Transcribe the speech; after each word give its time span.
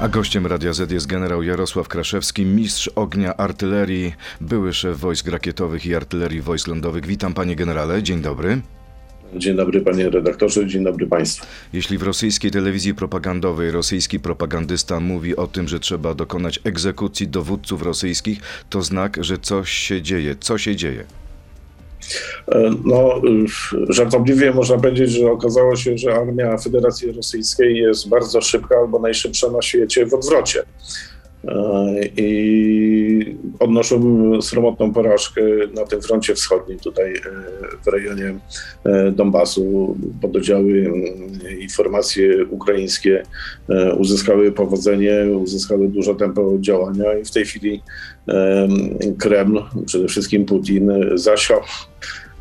A 0.00 0.08
gościem 0.08 0.46
Radia 0.46 0.72
Z 0.72 0.90
jest 0.90 1.06
generał 1.06 1.42
Jarosław 1.42 1.88
Kraszewski, 1.88 2.44
mistrz 2.44 2.90
ognia 2.94 3.36
artylerii, 3.36 4.14
były 4.40 4.72
szef 4.72 4.98
wojsk 4.98 5.28
rakietowych 5.28 5.86
i 5.86 5.94
artylerii 5.94 6.40
wojsk 6.40 6.66
lądowych. 6.66 7.06
Witam 7.06 7.34
panie 7.34 7.56
generale, 7.56 8.02
dzień 8.02 8.22
dobry. 8.22 8.60
Dzień 9.34 9.56
dobry 9.56 9.80
panie 9.80 10.10
redaktorze, 10.10 10.66
dzień 10.66 10.84
dobry 10.84 11.06
państwu. 11.06 11.46
Jeśli 11.72 11.98
w 11.98 12.02
rosyjskiej 12.02 12.50
telewizji 12.50 12.94
propagandowej 12.94 13.70
rosyjski 13.70 14.20
propagandysta 14.20 15.00
mówi 15.00 15.36
o 15.36 15.46
tym, 15.46 15.68
że 15.68 15.80
trzeba 15.80 16.14
dokonać 16.14 16.60
egzekucji 16.64 17.28
dowódców 17.28 17.82
rosyjskich, 17.82 18.40
to 18.70 18.82
znak, 18.82 19.16
że 19.20 19.38
coś 19.38 19.70
się 19.70 20.02
dzieje. 20.02 20.36
Co 20.40 20.58
się 20.58 20.76
dzieje? 20.76 21.04
E, 22.48 22.70
no, 22.84 23.20
żartobliwie 23.88 24.52
można 24.52 24.76
powiedzieć, 24.76 25.10
że 25.10 25.30
okazało 25.30 25.76
się, 25.76 25.98
że 25.98 26.14
armia 26.14 26.58
Federacji 26.58 27.12
Rosyjskiej 27.12 27.76
jest 27.76 28.08
bardzo 28.08 28.40
szybka 28.40 28.76
albo 28.76 28.98
najszybsza 28.98 29.50
na 29.50 29.62
świecie 29.62 30.06
w 30.06 30.14
odwrocie. 30.14 30.62
E, 31.48 32.00
I 32.16 33.36
odnoszą 33.58 34.02
sromotną 34.42 34.92
porażkę 34.92 35.42
na 35.74 35.84
tym 35.84 36.02
froncie 36.02 36.34
wschodnim, 36.34 36.78
tutaj 36.78 37.12
e, 37.12 37.20
w 37.84 37.86
rejonie 37.86 38.34
Donbasu. 39.12 39.96
Pododdziały 40.22 40.92
i 41.60 41.68
formacje 41.68 42.46
ukraińskie 42.46 43.22
uzyskały 43.98 44.52
powodzenie, 44.52 45.26
uzyskały 45.38 45.88
duże 45.88 46.14
tempo 46.14 46.56
działania 46.60 47.18
i 47.18 47.24
w 47.24 47.30
tej 47.30 47.44
chwili 47.44 47.82
Kreml, 49.18 49.62
przede 49.86 50.08
wszystkim 50.08 50.44
Putin, 50.44 50.90
zasiał 51.14 51.60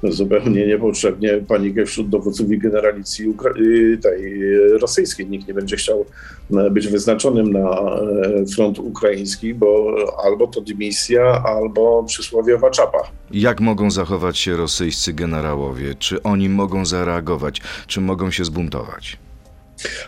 zupełnie 0.03 0.67
niepotrzebnie 0.67 1.37
panikę 1.47 1.85
wśród 1.85 2.09
dowódców 2.09 2.51
i 2.51 2.57
generalicji 2.57 3.33
y, 3.57 3.97
tej 3.97 4.41
rosyjskiej. 4.77 5.27
Nikt 5.27 5.47
nie 5.47 5.53
będzie 5.53 5.75
chciał 5.77 6.05
e, 6.53 6.69
być 6.69 6.87
wyznaczonym 6.87 7.53
na 7.53 7.69
e, 7.69 8.45
front 8.55 8.79
ukraiński, 8.79 9.53
bo 9.53 9.95
albo 10.23 10.47
to 10.47 10.61
dymisja, 10.61 11.43
albo 11.43 12.03
przysłowiowa 12.03 12.69
czapa. 12.69 12.97
Jak 13.31 13.61
mogą 13.61 13.91
zachować 13.91 14.37
się 14.37 14.55
rosyjscy 14.55 15.13
generałowie? 15.13 15.95
Czy 15.95 16.23
oni 16.23 16.49
mogą 16.49 16.85
zareagować? 16.85 17.61
Czy 17.87 18.01
mogą 18.01 18.31
się 18.31 18.45
zbuntować? 18.45 19.17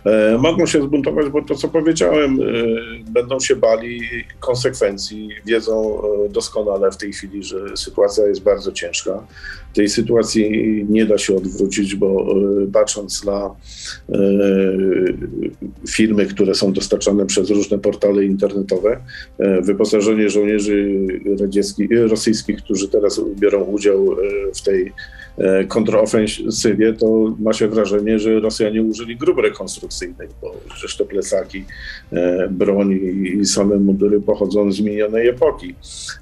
E, 0.05 0.37
mogą 0.37 0.65
się 0.65 0.81
zbuntować, 0.81 1.29
bo 1.29 1.41
to, 1.41 1.55
co 1.55 1.67
powiedziałem, 1.67 2.39
e, 2.41 2.45
będą 3.11 3.39
się 3.39 3.55
bali 3.55 4.01
konsekwencji. 4.39 5.29
Wiedzą 5.45 6.01
e, 6.25 6.29
doskonale 6.29 6.91
w 6.91 6.97
tej 6.97 7.13
chwili, 7.13 7.43
że 7.43 7.77
sytuacja 7.77 8.27
jest 8.27 8.43
bardzo 8.43 8.71
ciężka. 8.71 9.27
Tej 9.73 9.89
sytuacji 9.89 10.85
nie 10.89 11.05
da 11.05 11.17
się 11.17 11.35
odwrócić, 11.35 11.95
bo 11.95 12.35
patrząc 12.73 13.25
na 13.25 13.55
filmy, 15.89 16.25
które 16.25 16.55
są 16.55 16.73
dostarczane 16.73 17.25
przez 17.25 17.49
różne 17.49 17.79
portale 17.79 18.23
internetowe, 18.23 18.99
wyposażenie 19.61 20.29
żołnierzy 20.29 20.99
rosyjskich, 22.09 22.57
którzy 22.57 22.89
teraz 22.89 23.21
biorą 23.39 23.63
udział 23.63 24.15
w 24.55 24.61
tej 24.61 24.93
kontrofensywie, 25.67 26.93
to 26.93 27.35
ma 27.39 27.53
się 27.53 27.67
wrażenie, 27.67 28.19
że 28.19 28.39
Rosjanie 28.39 28.83
użyli 28.83 29.17
grup 29.17 29.37
rekonstrukcyjnej, 29.37 30.27
bo 30.41 30.55
przecież 30.69 30.97
te 30.97 31.05
plecaki, 31.05 31.65
e, 32.11 32.47
broń 32.51 32.99
i 33.41 33.45
same 33.45 33.77
mundury 33.77 34.21
pochodzą 34.21 34.71
z 34.71 34.79
minionej 34.81 35.27
epoki. 35.27 35.75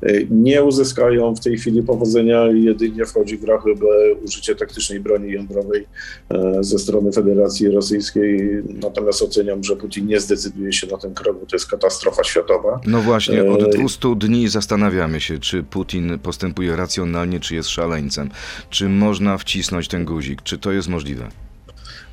E, 0.04 0.14
nie 0.30 0.64
uzyskają 0.64 1.36
w 1.36 1.40
tej 1.40 1.58
chwili 1.58 1.84
powodzenia, 1.84 2.46
jedynie 2.46 3.06
wchodzi 3.06 3.38
w 3.38 3.44
rachubę 3.44 3.86
użycie 4.26 4.56
taktycznej 4.56 5.00
broni 5.00 5.32
jądrowej 5.32 5.88
e, 6.30 6.64
ze 6.64 6.80
strony 6.80 7.12
Federacji 7.12 7.70
Rosyjskiej, 7.70 8.64
natomiast 8.82 9.22
oceniam, 9.22 9.64
że 9.64 9.76
Putin 9.76 10.08
nie 10.08 10.20
zdecyduje 10.20 10.74
się 10.74 10.88
na 10.88 10.98
ten 10.98 11.14
krok, 11.14 11.40
bo 11.40 11.46
to 11.46 11.56
jest 11.56 11.70
katastrofa 11.70 12.24
światowa. 12.24 12.80
No 12.86 13.02
właśnie, 13.02 13.52
od 13.52 13.76
200 13.76 14.16
dni 14.16 14.48
zastanawiamy 14.48 15.22
się, 15.22 15.40
czy 15.40 15.64
Putin 15.64 16.20
postępuje 16.20 16.76
racjonalnie, 16.76 17.40
czy 17.40 17.56
jest 17.56 17.70
szaleńcem. 17.70 18.30
Czy 18.70 18.90
można 19.08 19.38
wcisnąć 19.38 19.88
ten 19.88 20.06
guzik? 20.06 20.42
Czy 20.42 20.58
to 20.58 20.72
jest 20.72 20.88
możliwe? 20.88 21.30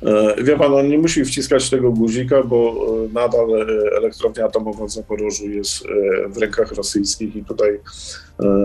E, 0.03 0.43
wie 0.43 0.57
pan, 0.57 0.73
on 0.73 0.89
nie 0.89 0.97
musi 0.97 1.25
wciskać 1.25 1.69
tego 1.69 1.91
guzika, 1.91 2.43
bo 2.43 2.75
e, 3.09 3.13
nadal 3.13 3.49
e, 3.53 3.65
elektrownia 3.97 4.45
atomowa 4.45 4.85
w 4.85 4.91
Zaporożu 4.91 5.49
jest 5.49 5.83
w 6.29 6.37
rękach 6.37 6.71
rosyjskich 6.71 7.35
i 7.35 7.43
tutaj 7.43 7.79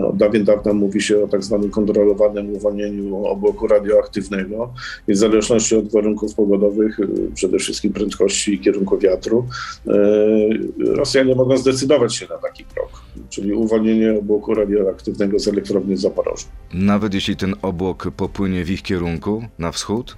od 0.07 0.17
dawien 0.17 0.43
dawna 0.43 0.73
mówi 0.73 1.01
się 1.01 1.23
o 1.23 1.27
tak 1.27 1.43
zwanym 1.43 1.69
kontrolowanym 1.69 2.55
uwolnieniu 2.55 3.25
obłoku 3.25 3.67
radioaktywnego 3.67 4.73
i 5.07 5.13
w 5.13 5.17
zależności 5.17 5.75
od 5.75 5.91
warunków 5.91 6.35
pogodowych, 6.35 6.97
przede 7.35 7.59
wszystkim 7.59 7.93
prędkości 7.93 8.53
i 8.53 8.59
kierunku 8.59 8.97
wiatru, 8.97 9.47
Rosjanie 10.79 11.35
mogą 11.35 11.57
zdecydować 11.57 12.15
się 12.15 12.27
na 12.29 12.37
taki 12.37 12.65
krok, 12.65 12.89
czyli 13.29 13.53
uwolnienie 13.53 14.19
obłoku 14.19 14.53
radioaktywnego 14.53 15.39
z 15.39 15.47
elektrowni 15.47 15.97
Zaporożu. 15.97 16.45
Nawet 16.73 17.13
jeśli 17.13 17.35
ten 17.35 17.55
obłok 17.61 18.07
popłynie 18.17 18.65
w 18.65 18.69
ich 18.69 18.81
kierunku, 18.81 19.43
na 19.59 19.71
wschód? 19.71 20.15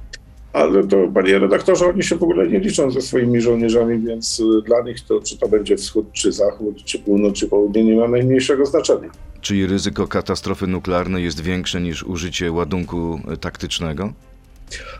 Ale 0.53 0.88
to, 0.88 1.08
panie 1.14 1.40
redaktorze, 1.40 1.86
oni 1.86 2.03
się 2.03 2.16
w 2.16 2.24
ogóle 2.24 2.47
nie 2.47 2.59
liczą 2.59 2.91
ze 2.91 3.02
swoimi 3.02 3.41
żołnierzami, 3.41 4.00
więc 4.00 4.40
y, 4.40 4.44
dla 4.66 4.81
nich 4.81 5.02
to, 5.02 5.19
czy 5.19 5.38
to 5.38 5.47
będzie 5.47 5.78
wschód, 5.78 6.06
czy 6.14 6.31
zachód, 6.31 6.84
czy 6.84 7.00
północ, 7.00 7.36
czy 7.36 7.47
południe, 7.47 7.84
nie 7.84 7.96
ma 7.96 8.08
najmniejszego 8.08 8.66
znaczenia. 8.66 9.09
Czyli 9.42 9.68
ryzyko 9.68 10.08
katastrofy 10.08 10.68
nuklearnej 10.68 11.24
jest 11.24 11.42
większe 11.42 11.81
niż 11.81 12.03
użycie 12.03 12.52
ładunku 12.52 13.19
y, 13.34 13.38
taktycznego? 13.38 14.13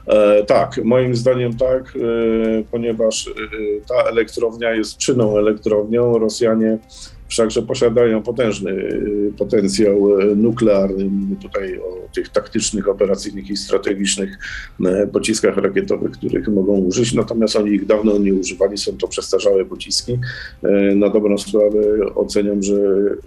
E, 0.08 0.44
tak, 0.44 0.80
moim 0.84 1.16
zdaniem 1.16 1.58
tak, 1.58 1.94
e, 1.96 2.00
ponieważ 2.72 3.28
e, 3.28 3.31
ta 3.88 3.96
elektrownia 3.96 4.72
jest 4.72 4.97
czynną 4.97 5.38
elektrownią. 5.38 6.18
Rosjanie 6.18 6.78
wszakże 7.33 7.61
posiadają 7.61 8.23
potężny 8.23 8.71
y, 8.71 9.33
potencjał 9.38 10.19
y, 10.19 10.35
nuklearny. 10.35 11.09
Tutaj 11.41 11.79
o 11.79 12.07
tych 12.16 12.29
taktycznych, 12.29 12.89
operacyjnych 12.89 13.49
i 13.49 13.57
strategicznych 13.57 14.38
y, 14.79 15.07
pociskach 15.07 15.57
rakietowych, 15.57 16.11
których 16.11 16.47
mogą 16.47 16.73
użyć, 16.73 17.13
natomiast 17.13 17.55
oni 17.55 17.71
ich 17.71 17.85
dawno 17.85 18.17
nie 18.17 18.33
używali, 18.33 18.77
są 18.77 18.97
to 18.97 19.07
przestarzałe 19.07 19.66
pociski. 19.66 20.19
Na 20.95 21.09
dobrą 21.09 21.38
sprawę 21.38 21.79
oceniam, 22.16 22.63
że 22.63 22.75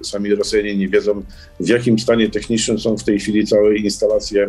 sami 0.02 0.34
Rosjanie 0.34 0.76
nie 0.76 0.88
wiedzą, 0.88 1.22
w 1.60 1.68
jakim 1.68 1.98
stanie 1.98 2.30
technicznym 2.30 2.78
są 2.78 2.96
w 2.96 3.04
tej 3.04 3.18
chwili 3.18 3.46
całe 3.46 3.76
instalacje 3.76 4.48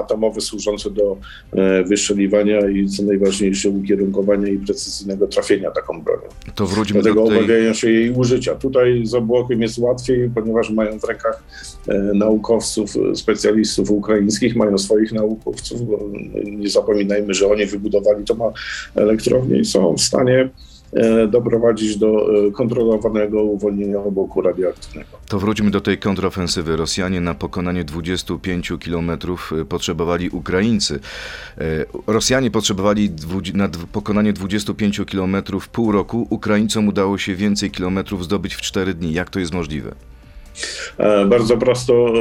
atomowe 0.00 0.40
służące 0.40 0.90
do 0.90 1.16
wystrzeliwania 1.86 2.68
i 2.68 2.88
co 2.88 3.02
najważniejsze 3.02 3.68
ukierunkowania 3.68 4.48
i 4.48 4.58
precyzyjnego 4.58 5.26
trafienia 5.26 5.70
taką 5.70 6.02
bronią. 6.02 6.28
To 6.54 6.66
wróćmy 6.66 7.02
Dlatego 7.02 7.24
do 7.24 7.28
tej... 7.28 7.38
obawiają 7.38 7.74
się 7.74 7.90
jej 7.90 8.10
użycia. 8.10 8.54
Tutaj 8.54 8.77
Tutaj 8.78 9.06
z 9.06 9.14
obłokiem 9.14 9.62
jest 9.62 9.78
łatwiej, 9.78 10.30
ponieważ 10.34 10.70
mają 10.70 10.98
w 10.98 11.04
rękach 11.04 11.42
e, 11.88 11.98
naukowców, 11.98 12.94
specjalistów 13.14 13.90
ukraińskich, 13.90 14.56
mają 14.56 14.78
swoich 14.78 15.12
naukowców. 15.12 15.80
Nie 16.44 16.68
zapominajmy, 16.68 17.34
że 17.34 17.48
oni 17.48 17.66
wybudowali 17.66 18.24
to 18.24 18.52
elektrownię 18.94 19.58
i 19.58 19.64
są 19.64 19.94
w 19.94 20.00
stanie 20.00 20.40
e, 20.40 20.48
doprowadzić 21.28 21.96
do 21.96 22.06
e, 22.46 22.50
kontrolowanego 22.50 23.42
uwolnienia 23.42 23.98
obłoku 23.98 24.42
radioaktywnego. 24.42 25.08
To 25.28 25.38
wróćmy 25.38 25.70
do 25.70 25.80
tej 25.80 25.98
kontrofensywy. 25.98 26.76
Rosjanie 26.76 27.20
na 27.20 27.34
pokonanie 27.34 27.84
25 27.84 28.72
kilometrów 28.80 29.52
potrzebowali 29.68 30.30
Ukraińcy. 30.30 31.00
Rosjanie 32.06 32.50
potrzebowali 32.50 33.10
na 33.54 33.68
pokonanie 33.92 34.32
25 34.32 35.00
kilometrów 35.06 35.68
pół 35.68 35.92
roku. 35.92 36.26
Ukraińcom 36.30 36.88
udało 36.88 37.18
się 37.18 37.34
więcej 37.34 37.70
kilometrów 37.70 38.24
zdobyć 38.24 38.54
w 38.54 38.60
4 38.60 38.94
dni. 38.94 39.12
Jak 39.12 39.30
to 39.30 39.40
jest 39.40 39.54
możliwe? 39.54 39.94
E, 40.98 41.24
bardzo 41.24 41.56
prosto, 41.56 42.12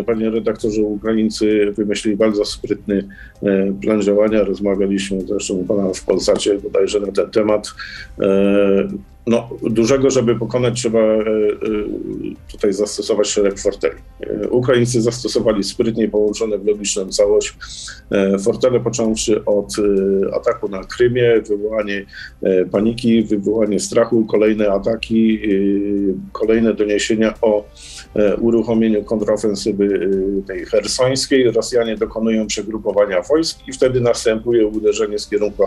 e, 0.00 0.04
panie 0.04 0.30
redaktorze, 0.30 0.82
Ukraińcy 0.82 1.72
wymyślili 1.76 2.16
bardzo 2.16 2.44
sprytny 2.44 3.08
e, 3.42 3.72
plan 3.82 4.02
działania. 4.02 4.44
Rozmawialiśmy 4.44 5.20
zresztą 5.20 5.54
u 5.54 5.64
pana 5.64 5.92
w 5.94 6.04
Polsacie 6.04 6.58
bodajże 6.58 7.00
na 7.00 7.12
ten 7.12 7.30
temat. 7.30 7.74
No, 9.26 9.48
dużego, 9.62 10.10
żeby 10.10 10.36
pokonać, 10.36 10.80
trzeba 10.80 10.98
tutaj 12.52 12.72
zastosować 12.72 13.26
szereg 13.26 13.58
forteli. 13.58 13.96
Ukraińcy 14.50 15.02
zastosowali 15.02 15.64
sprytnie 15.64 16.08
połączone 16.08 16.58
w 16.58 16.66
logiczną 16.66 17.08
całość 17.08 17.54
fortele, 18.40 18.80
począwszy 18.80 19.44
od 19.44 19.76
ataku 20.32 20.68
na 20.68 20.84
Krymie, 20.84 21.42
wywołanie 21.48 22.06
paniki, 22.70 23.22
wywołanie 23.22 23.80
strachu, 23.80 24.24
kolejne 24.24 24.70
ataki, 24.70 25.40
kolejne 26.32 26.74
doniesienia 26.74 27.34
o 27.42 27.64
E, 28.14 28.36
uruchomieniu 28.36 29.04
kontrofensywy 29.04 30.10
e, 30.42 30.46
tej 30.46 30.66
hersońskiej. 30.66 31.50
Rosjanie 31.50 31.96
dokonują 31.96 32.46
przegrupowania 32.46 33.22
wojsk 33.22 33.58
i 33.68 33.72
wtedy 33.72 34.00
następuje 34.00 34.66
uderzenie 34.66 35.18
z 35.18 35.28
kierunku 35.28 35.64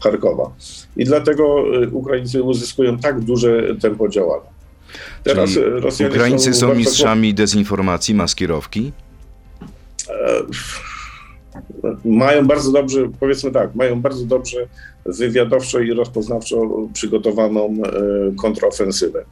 Charkowa. 0.00 0.52
I 0.96 1.04
dlatego 1.04 1.64
e, 1.82 1.88
Ukraińcy 1.88 2.42
uzyskują 2.42 2.99
tak 3.00 3.20
duże 3.20 3.76
tempo 3.80 4.08
działania. 4.08 4.50
Teraz 5.24 5.50
Rosjanie 5.56 6.12
Ukraińcy 6.12 6.54
są, 6.54 6.68
są 6.68 6.74
mistrzami 6.74 7.34
dezinformacji, 7.34 8.14
maskirowki? 8.14 8.92
mają 12.04 12.46
bardzo 12.46 12.72
dobrze, 12.72 13.08
powiedzmy 13.20 13.50
tak, 13.50 13.74
mają 13.74 14.00
bardzo 14.00 14.24
dobrze 14.24 14.68
wywiadowczo 15.06 15.78
i 15.78 15.92
rozpoznawczo 15.92 16.56
przygotowaną 16.92 17.66
e, 17.66 17.92
kontrofensywę. 18.36 19.24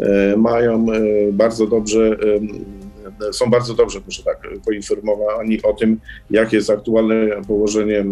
E, 0.00 0.36
mają 0.36 0.86
e, 0.92 1.32
bardzo 1.32 1.66
dobrze 1.66 2.16
są 3.32 3.50
bardzo 3.50 3.74
dobrze, 3.74 4.00
muszę 4.06 4.22
tak, 4.22 4.48
poinformowani 4.64 5.62
o 5.62 5.72
tym, 5.72 6.00
jakie 6.30 6.56
jest 6.56 6.70
aktualne 6.70 7.42
położenie 7.48 8.04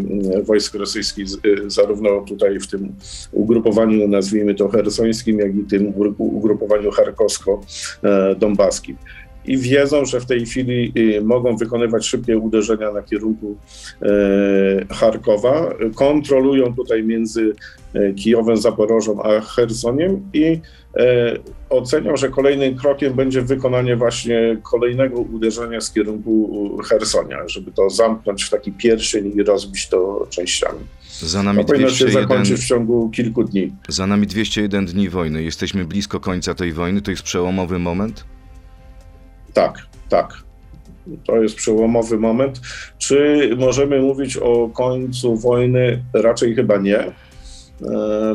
wojsk 0.43 0.75
rosyjskich, 0.75 1.27
zarówno 1.67 2.21
tutaj 2.21 2.61
w 2.61 2.67
tym 2.67 2.95
ugrupowaniu, 3.33 4.09
nazwijmy 4.09 4.55
to 4.55 4.69
hersońskim, 4.69 5.39
jak 5.39 5.57
i 5.57 5.65
tym 5.65 5.95
ugrupowaniu 6.19 6.91
charkowsko-donbaskim 6.91 8.95
i 9.45 9.59
wiedzą, 9.59 10.05
że 10.05 10.21
w 10.21 10.27
tej 10.27 10.47
chwili 10.47 10.93
y, 10.97 11.21
mogą 11.25 11.57
wykonywać 11.57 12.07
szybkie 12.07 12.39
uderzenia 12.39 12.93
na 12.93 13.03
kierunku 13.03 13.57
e, 14.03 14.07
Charkowa. 14.95 15.75
Kontrolują 15.95 16.75
tutaj 16.75 17.03
między 17.03 17.53
e, 17.95 18.13
Kijowem, 18.13 18.57
Zaporożą 18.57 19.23
a 19.23 19.41
Chersoniem 19.41 20.29
i 20.33 20.61
e, 20.97 21.37
ocenią, 21.71 22.17
że 22.17 22.29
kolejnym 22.29 22.77
krokiem 22.77 23.15
będzie 23.15 23.43
wykonanie 23.43 23.97
właśnie 23.97 24.57
kolejnego 24.63 25.21
uderzenia 25.21 25.81
z 25.81 25.93
kierunku 25.93 26.79
Hersonia, 26.89 27.49
żeby 27.49 27.73
to 27.73 27.91
zamknąć 27.91 28.45
w 28.45 28.51
taki 28.51 28.73
pierścień 28.73 29.33
i 29.35 29.43
rozbić 29.43 29.89
to 29.89 30.27
częściami. 30.31 30.81
Za 31.11 31.43
nami 31.43 31.65
to 31.65 31.75
201, 31.75 31.97
się 31.97 32.11
zakończyć 32.11 32.61
w 32.61 32.67
ciągu 32.67 33.11
kilku 33.11 33.45
dni. 33.45 33.73
Za 33.89 34.07
nami 34.07 34.27
201 34.27 34.87
dni 34.87 35.09
wojny. 35.09 35.43
Jesteśmy 35.43 35.85
blisko 35.85 36.21
końca 36.21 36.55
tej 36.55 36.73
wojny. 36.73 37.03
To 37.03 37.11
jest 37.11 37.23
przełomowy 37.23 37.79
moment? 37.79 38.25
Tak, 39.55 39.79
tak. 40.09 40.35
To 41.27 41.43
jest 41.43 41.55
przełomowy 41.55 42.19
moment. 42.19 42.61
Czy 42.99 43.51
możemy 43.59 44.03
mówić 44.03 44.37
o 44.37 44.69
końcu 44.69 45.37
wojny? 45.37 46.05
Raczej 46.15 46.55
chyba 46.55 46.77
nie, 46.77 46.99
e, 46.99 47.13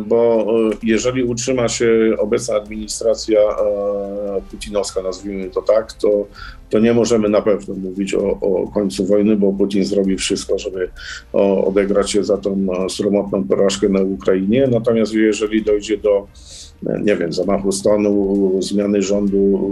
bo 0.05 0.45
e, 0.71 0.75
jeżeli 0.83 1.23
utrzyma 1.23 1.67
się 1.67 2.15
obecna 2.19 2.55
administracja 2.55 3.39
e, 3.39 4.41
putinowska, 4.51 5.01
nazwijmy 5.01 5.49
to 5.49 5.61
tak, 5.61 5.93
to, 5.93 6.27
to 6.69 6.79
nie 6.79 6.93
możemy 6.93 7.29
na 7.29 7.41
pewno 7.41 7.75
mówić 7.75 8.13
o, 8.13 8.39
o 8.41 8.67
końcu 8.67 9.05
wojny, 9.05 9.35
bo 9.35 9.53
Putin 9.53 9.85
zrobi 9.85 10.17
wszystko, 10.17 10.59
żeby 10.59 10.89
odegrać 11.65 12.11
się 12.11 12.23
za 12.23 12.37
tą 12.37 12.67
sromotną 12.89 13.43
porażkę 13.43 13.89
na 13.89 14.01
Ukrainie. 14.01 14.67
Natomiast 14.71 15.13
jeżeli 15.13 15.63
dojdzie 15.63 15.97
do 15.97 16.27
nie 16.83 17.15
wiem, 17.15 17.33
zamachu 17.33 17.71
stanu, 17.71 18.59
zmiany 18.61 19.01
rządu, 19.01 19.71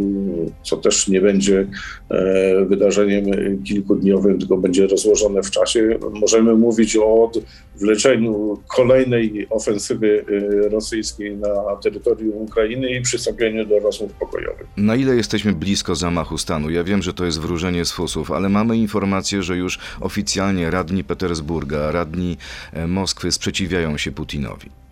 co 0.64 0.78
też 0.78 1.08
nie 1.08 1.22
będzie 1.22 1.68
e, 2.10 2.66
wydarzeniem 2.66 3.26
kilkudniowym, 3.64 4.40
tylko 4.40 4.58
będzie 4.58 4.88
rozłożone 4.88 5.44
w 5.44 5.52
czasie. 5.52 6.00
Możemy 6.22 6.56
mówić 6.56 6.98
o 6.98 7.32
wleczeniu 7.76 8.60
kolejnej 8.76 9.48
ofensywy 9.50 10.26
e, 10.66 10.70
rosyjskiej 10.70 11.38
na 11.38 11.76
terytorium 11.84 12.38
Ukrainy 12.38 12.90
i 12.90 13.02
przystąpieniu 13.02 13.66
do 13.66 13.80
rozmów 13.80 14.14
pokojowych. 14.14 14.68
Na 14.78 14.96
ile 14.96 15.16
jesteśmy 15.16 15.54
blisko 15.54 15.96
zamachu 15.96 16.38
stanu? 16.38 16.70
Ja 16.70 16.84
wiem, 16.84 17.02
że 17.02 17.14
to 17.14 17.26
jest 17.26 17.40
wróżenie 17.40 17.86
z 17.86 17.92
fusów, 17.92 18.32
ale 18.32 18.50
mamy 18.50 18.78
informację, 18.78 19.44
że 19.44 19.58
już 19.58 19.80
oficjalnie 20.02 20.72
radni 20.72 21.04
Petersburga, 21.04 21.92
radni 21.92 22.38
e, 22.74 22.88
Moskwy 22.88 23.32
sprzeciwiają 23.32 23.98
się 23.98 24.12
Putinowi. 24.12 24.83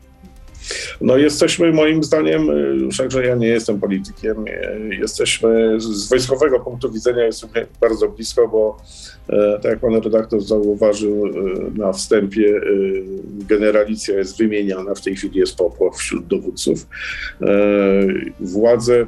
No 1.02 1.18
jesteśmy 1.18 1.72
moim 1.72 2.04
zdaniem, 2.04 2.48
wszakże 2.92 3.26
ja 3.26 3.36
nie 3.36 3.48
jestem 3.48 3.80
politykiem, 3.80 4.46
jesteśmy 5.00 5.82
z 5.82 6.10
wojskowego 6.10 6.60
punktu 6.60 6.92
widzenia 6.92 7.24
jesteśmy 7.24 7.68
bardzo 7.82 8.10
blisko, 8.10 8.48
bo 8.48 8.78
e, 9.30 9.60
tak 9.62 9.72
jak 9.72 9.80
pan 9.80 9.94
redaktor 9.94 10.42
zauważył 10.42 11.28
na 11.76 11.94
wstępie, 11.94 12.62
generalicja 13.48 14.18
jest 14.18 14.38
wymieniana, 14.38 14.96
w 14.96 15.02
tej 15.02 15.16
chwili 15.16 15.40
jest 15.40 15.56
popłoch 15.56 15.98
wśród 15.98 16.28
dowódców. 16.28 16.88
Władze 18.40 19.06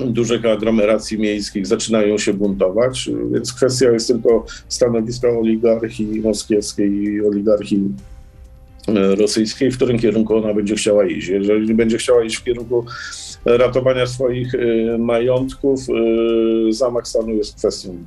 dużych 0.00 0.46
aglomeracji 0.46 1.18
miejskich 1.18 1.66
zaczynają 1.66 2.18
się 2.18 2.34
buntować, 2.34 3.10
więc 3.32 3.52
kwestia 3.52 3.90
jest 3.90 4.08
tylko 4.08 4.46
stanowiska 4.68 5.28
oligarchii 5.28 6.20
moskiewskiej 6.20 6.90
i 6.92 7.26
oligarchii 7.26 7.90
rosyjskiej, 9.18 9.70
w 9.70 9.76
którym 9.76 9.98
kierunku 9.98 10.36
ona 10.36 10.54
będzie 10.54 10.74
chciała 10.74 11.06
iść. 11.06 11.28
Jeżeli 11.28 11.74
będzie 11.74 11.98
chciała 11.98 12.24
iść 12.24 12.36
w 12.36 12.44
kierunku 12.44 12.86
ratowania 13.44 14.06
swoich 14.06 14.54
e, 14.54 14.98
majątków, 14.98 15.80
e, 16.68 16.72
zamach 16.72 17.08
stanu 17.08 17.30
jest 17.30 17.56
kwestią. 17.56 18.04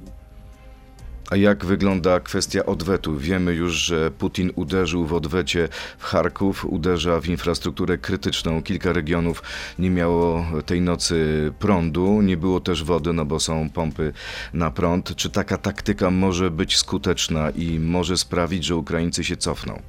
A 1.30 1.36
jak 1.36 1.66
wygląda 1.66 2.19
kwestia 2.19 2.66
odwetu? 2.66 3.18
Wiemy 3.18 3.54
już, 3.54 3.74
że 3.74 4.12
Putin 4.12 4.51
uderzył 4.56 5.06
w 5.06 5.13
odwecie 5.13 5.69
w 5.98 6.04
Charków, 6.04 6.66
uderza 6.66 7.22
w 7.22 7.30
infrastrukturę 7.30 7.98
krytyczną. 7.98 8.63
Kilka 8.63 8.94
regionów 8.94 9.44
nie 9.80 9.89
miało 9.89 10.45
tej 10.66 10.81
nocy 10.81 11.51
prądu, 11.60 12.22
nie 12.22 12.38
było 12.38 12.60
też 12.60 12.83
wody, 12.83 13.13
no 13.13 13.25
bo 13.25 13.39
są 13.39 13.69
pompy 13.69 14.13
na 14.54 14.72
prąd. 14.72 15.16
Czy 15.16 15.30
taka 15.30 15.57
taktyka 15.57 16.12
może 16.12 16.51
być 16.51 16.77
skuteczna 16.77 17.50
i 17.50 17.80
może 17.80 18.18
sprawić, 18.18 18.66
że 18.66 18.75
Ukraińcy 18.75 19.24
się 19.24 19.38
cofną? 19.38 19.81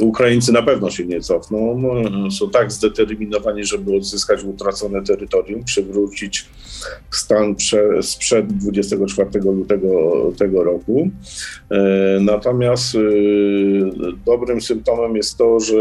Ukraińcy 0.00 0.52
na 0.52 0.62
pewno 0.62 0.90
się 0.90 1.04
nie 1.06 1.20
cofną. 1.20 1.82
Są 2.38 2.50
tak 2.50 2.72
zdeterminowani, 2.72 3.64
żeby 3.64 3.96
odzyskać 3.96 4.44
utracone 4.44 5.02
terytorium, 5.02 5.64
przywrócić 5.64 6.46
stan 7.10 7.54
prze, 7.54 8.02
sprzed 8.02 8.52
24 8.52 9.40
lutego 9.44 10.12
tego 10.38 10.64
roku. 10.64 11.10
E, 11.70 11.78
natomiast 12.20 12.94
e, 12.94 12.98
dobrym 14.26 14.60
symptomem 14.60 15.16
jest 15.16 15.38
to, 15.38 15.60
że 15.60 15.76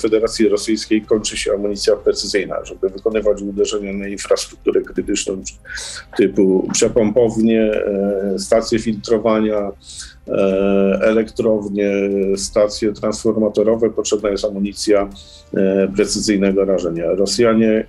Federacji 0.00 0.48
Rosyjskiej 0.48 1.02
kończy 1.02 1.36
się 1.36 1.52
amunicja 1.52 1.96
precyzyjna, 1.96 2.64
żeby 2.64 2.88
wykonywać 2.88 3.42
uderzenia 3.42 3.92
na 3.92 4.08
infrastrukturę 4.08 4.80
krytyczną 4.80 5.42
typu 6.16 6.68
przepompownie, 6.72 7.70
stacje 8.38 8.78
filtrowania, 8.78 9.72
elektrownie, 11.00 11.90
stacje 12.36 12.92
transformatorowe, 12.92 13.90
potrzebna 13.90 14.28
jest 14.28 14.44
amunicja 14.44 15.08
e, 15.54 15.88
precyzyjnego 15.96 16.64
rażenia. 16.64 17.14
Rosjanie 17.14 17.70
e, 17.70 17.84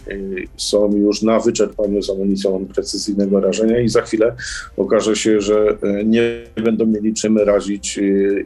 są 0.58 0.96
już 0.96 1.22
na 1.22 1.40
wyczerpaniu 1.40 2.02
z 2.02 2.10
amunicją 2.10 2.66
precyzyjnego 2.74 3.40
rażenia 3.40 3.80
i 3.80 3.90
za 3.90 4.02
chwilę 4.02 4.36
okaże 4.78 5.16
się, 5.16 5.42
że 5.42 5.78
nie 6.06 6.22
będą 6.56 6.86
mieli 6.86 7.14
czym 7.14 7.38
razić 7.38 8.00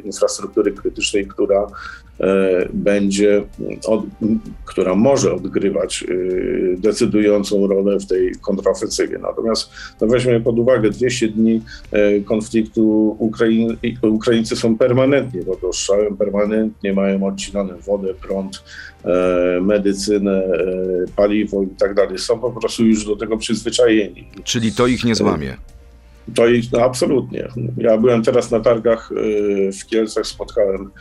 infrastruktury 0.06 0.72
krytycznej, 0.72 1.28
która 1.28 1.68
E, 2.11 2.11
będzie, 2.74 3.44
od, 3.88 4.04
która 4.66 4.96
może 4.96 5.34
odgrywać 5.34 6.04
e, 6.04 6.78
decydującą 6.78 7.68
rolę 7.68 8.00
w 8.00 8.06
tej 8.06 8.32
kontrofensywie. 8.42 9.18
Natomiast 9.18 9.70
no 10.02 10.08
weźmy 10.08 10.42
pod 10.42 10.60
uwagę 10.60 10.90
200 10.90 11.28
dni 11.28 11.62
e, 11.92 12.20
konfliktu, 12.20 13.16
Ukrain, 13.20 13.78
Ukraińcy 14.02 14.56
są 14.56 14.78
permanentnie 14.78 15.44
pod 15.44 15.64
ostrzałem, 15.64 16.18
permanentnie 16.18 16.94
mają 16.94 17.28
odcinane 17.28 17.74
wodę, 17.74 18.14
prąd, 18.14 18.64
medycynę, 19.62 20.44
paliwo 21.16 21.64
i 21.64 21.68
tak 21.68 21.94
dalej. 21.94 22.18
Są 22.18 22.40
po 22.40 22.52
prostu 22.52 22.86
już 22.86 23.06
do 23.06 23.16
tego 23.16 23.38
przyzwyczajeni. 23.38 24.28
Czyli 24.44 24.72
to 24.72 24.88
ich 24.88 25.04
nie 25.04 25.16
złamie. 25.16 25.58
To 26.36 26.48
ich, 26.48 26.72
no 26.72 26.82
absolutnie. 26.82 27.48
Ja 27.78 27.98
byłem 27.98 28.24
teraz 28.24 28.52
na 28.52 28.60
targach 28.60 29.12
y, 29.12 29.70
w 29.82 29.86
Kielcach, 29.86 30.28
spotkałem 30.28 30.92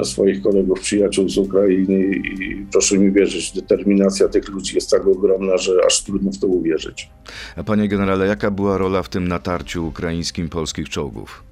y, 0.00 0.04
swoich 0.04 0.42
kolegów, 0.42 0.80
przyjaciół 0.80 1.28
z 1.28 1.38
Ukrainy 1.38 2.00
i 2.04 2.66
proszę 2.72 2.98
mi 2.98 3.12
wierzyć, 3.12 3.52
determinacja 3.52 4.28
tych 4.28 4.48
ludzi 4.48 4.74
jest 4.74 4.90
tak 4.90 5.06
ogromna, 5.06 5.56
że 5.56 5.72
aż 5.86 6.04
trudno 6.04 6.32
w 6.32 6.38
to 6.38 6.46
uwierzyć. 6.46 7.10
A 7.56 7.64
panie 7.64 7.88
generale, 7.88 8.26
jaka 8.26 8.50
była 8.50 8.78
rola 8.78 9.02
w 9.02 9.08
tym 9.08 9.28
natarciu 9.28 9.86
ukraińskim 9.86 10.48
polskich 10.48 10.88
czołgów? 10.88 11.42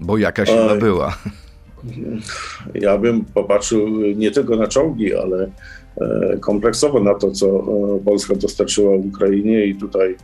Bo 0.00 0.18
jakaś 0.18 0.48
chyba 0.48 0.76
była. 0.76 1.18
Ja 2.74 2.98
bym 2.98 3.24
popatrzył 3.24 3.88
nie 4.16 4.30
tylko 4.30 4.56
na 4.56 4.66
czołgi, 4.66 5.14
ale 5.14 5.50
e, 6.00 6.36
kompleksowo 6.40 7.00
na 7.00 7.14
to, 7.14 7.30
co 7.30 7.46
e, 7.46 8.00
Polska 8.04 8.34
dostarczyła 8.34 8.96
Ukrainie 8.96 9.66
i 9.66 9.74
tutaj 9.74 10.16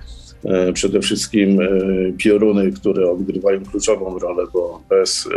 przede 0.74 1.00
wszystkim 1.00 1.60
e, 1.60 1.66
pioruny, 2.18 2.72
które 2.72 3.10
odgrywają 3.10 3.64
kluczową 3.64 4.18
rolę, 4.18 4.44
bo 4.52 4.82
bez 4.88 5.26
e, 5.26 5.30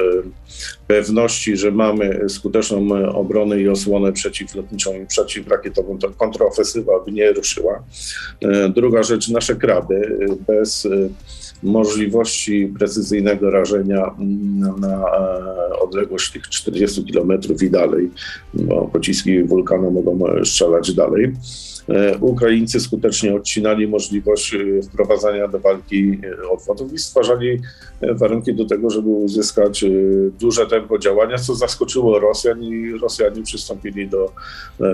pewności, 0.87 1.57
że 1.57 1.71
mamy 1.71 2.29
skuteczną 2.29 3.09
obronę 3.13 3.61
i 3.61 3.69
osłonę 3.69 4.13
przeciwlotniczą 4.13 5.01
i 5.01 5.05
przeciwrakietową, 5.05 5.97
to 5.97 6.09
kontrofensywa 6.09 6.91
by 7.05 7.11
nie 7.11 7.31
ruszyła. 7.31 7.83
Druga 8.75 9.03
rzecz, 9.03 9.29
nasze 9.29 9.55
kraby. 9.55 10.17
Bez 10.47 10.87
możliwości 11.63 12.73
precyzyjnego 12.79 13.49
rażenia 13.49 14.15
mm, 14.19 14.79
na 14.79 15.05
e, 15.05 15.79
odległość 15.79 16.31
tych 16.31 16.49
40 16.49 17.05
km 17.13 17.31
i 17.61 17.69
dalej, 17.69 18.11
bo 18.53 18.87
pociski 18.87 19.43
wulkanu 19.43 19.91
mogą 19.91 20.19
strzelać 20.45 20.93
dalej. 20.93 21.33
E, 21.89 22.17
Ukraińcy 22.17 22.79
skutecznie 22.79 23.35
odcinali 23.35 23.87
możliwość 23.87 24.53
e, 24.53 24.81
wprowadzania 24.81 25.47
do 25.47 25.59
walki 25.59 26.19
e, 26.23 26.49
odwodów 26.49 26.93
i 26.93 26.97
stwarzali 26.97 27.61
warunki 28.01 28.53
do 28.53 28.65
tego, 28.65 28.89
żeby 28.89 29.09
uzyskać 29.09 29.85
duże 30.39 30.67
tempo 30.67 30.99
działania, 30.99 31.37
co 31.37 31.55
zaskoczyło 31.55 32.19
Rosjan 32.19 32.63
i 32.63 32.91
Rosjanie 32.91 33.43
przystąpili 33.43 34.07
do 34.07 34.31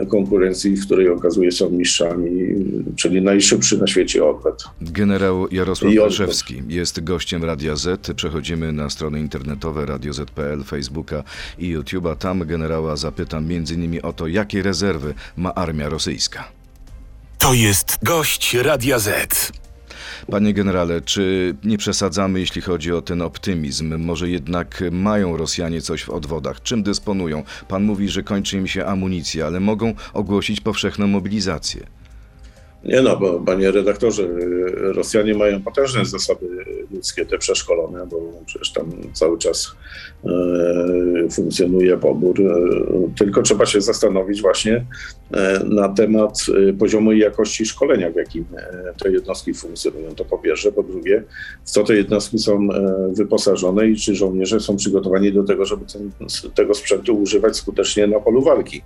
konkurencji, 0.09 0.77
w 0.77 0.85
której 0.85 1.09
okazuje 1.09 1.51
się 1.51 1.69
mistrzami, 1.69 2.55
czyli 2.95 3.21
najszybszy 3.21 3.77
na 3.77 3.87
świecie 3.87 4.25
odwet. 4.25 4.63
Generał 4.81 5.47
Jarosław 5.51 5.93
Olszewski 6.03 6.63
jest 6.67 7.03
gościem 7.03 7.43
Radia 7.43 7.75
Z. 7.75 8.13
Przechodzimy 8.15 8.73
na 8.73 8.89
strony 8.89 9.19
internetowe 9.19 9.85
radioz.pl, 9.85 10.63
Facebooka 10.63 11.23
i 11.59 11.77
YouTube'a. 11.77 12.15
Tam 12.15 12.47
generała 12.47 12.95
zapytam 12.95 13.51
innymi 13.51 14.01
o 14.01 14.13
to, 14.13 14.27
jakie 14.27 14.61
rezerwy 14.61 15.13
ma 15.37 15.53
armia 15.55 15.89
rosyjska. 15.89 16.54
To 17.45 17.53
jest 17.53 17.97
gość 18.03 18.53
Radia 18.53 18.99
Z. 18.99 19.51
Panie 20.31 20.53
generale, 20.53 21.01
czy 21.01 21.55
nie 21.63 21.77
przesadzamy, 21.77 22.39
jeśli 22.39 22.61
chodzi 22.61 22.91
o 22.93 23.01
ten 23.01 23.21
optymizm? 23.21 23.97
Może 23.97 24.29
jednak 24.29 24.83
mają 24.91 25.37
Rosjanie 25.37 25.81
coś 25.81 26.03
w 26.03 26.09
odwodach? 26.09 26.61
Czym 26.61 26.83
dysponują? 26.83 27.43
Pan 27.67 27.83
mówi, 27.83 28.09
że 28.09 28.23
kończy 28.23 28.57
im 28.57 28.67
się 28.67 28.85
amunicja, 28.85 29.45
ale 29.47 29.59
mogą 29.59 29.93
ogłosić 30.13 30.61
powszechną 30.61 31.07
mobilizację. 31.07 31.87
Nie 32.83 33.01
no, 33.01 33.17
bo 33.17 33.39
panie 33.39 33.71
redaktorze, 33.71 34.27
Rosjanie 34.73 35.33
mają 35.33 35.61
potężne 35.61 36.05
zasoby 36.05 36.47
ludzkie, 36.91 37.25
te 37.25 37.37
przeszkolone, 37.37 38.07
bo 38.07 38.21
przecież 38.45 38.71
tam 38.71 38.91
cały 39.13 39.37
czas 39.37 39.71
e, 40.25 41.29
funkcjonuje 41.31 41.97
pobór. 41.97 42.41
E, 42.41 42.55
tylko 43.17 43.41
trzeba 43.41 43.65
się 43.65 43.81
zastanowić 43.81 44.41
właśnie 44.41 44.85
e, 45.33 45.59
na 45.65 45.89
temat 45.89 46.39
poziomu 46.79 47.11
i 47.11 47.19
jakości 47.19 47.65
szkolenia, 47.65 48.11
w 48.11 48.15
jakim 48.15 48.45
te 49.03 49.11
jednostki 49.11 49.53
funkcjonują. 49.53 50.15
To 50.15 50.25
po 50.25 50.37
pierwsze. 50.37 50.71
Po 50.71 50.83
drugie, 50.83 51.23
w 51.65 51.71
co 51.71 51.83
te 51.83 51.95
jednostki 51.95 52.39
są 52.39 52.67
wyposażone 53.11 53.87
i 53.87 53.95
czy 53.95 54.15
żołnierze 54.15 54.59
są 54.59 54.75
przygotowani 54.75 55.33
do 55.33 55.43
tego, 55.43 55.65
żeby 55.65 55.85
ten, 55.85 56.11
tego 56.55 56.73
sprzętu 56.73 57.21
używać 57.21 57.57
skutecznie 57.57 58.07
na 58.07 58.19
polu 58.19 58.41
walki. 58.41 58.81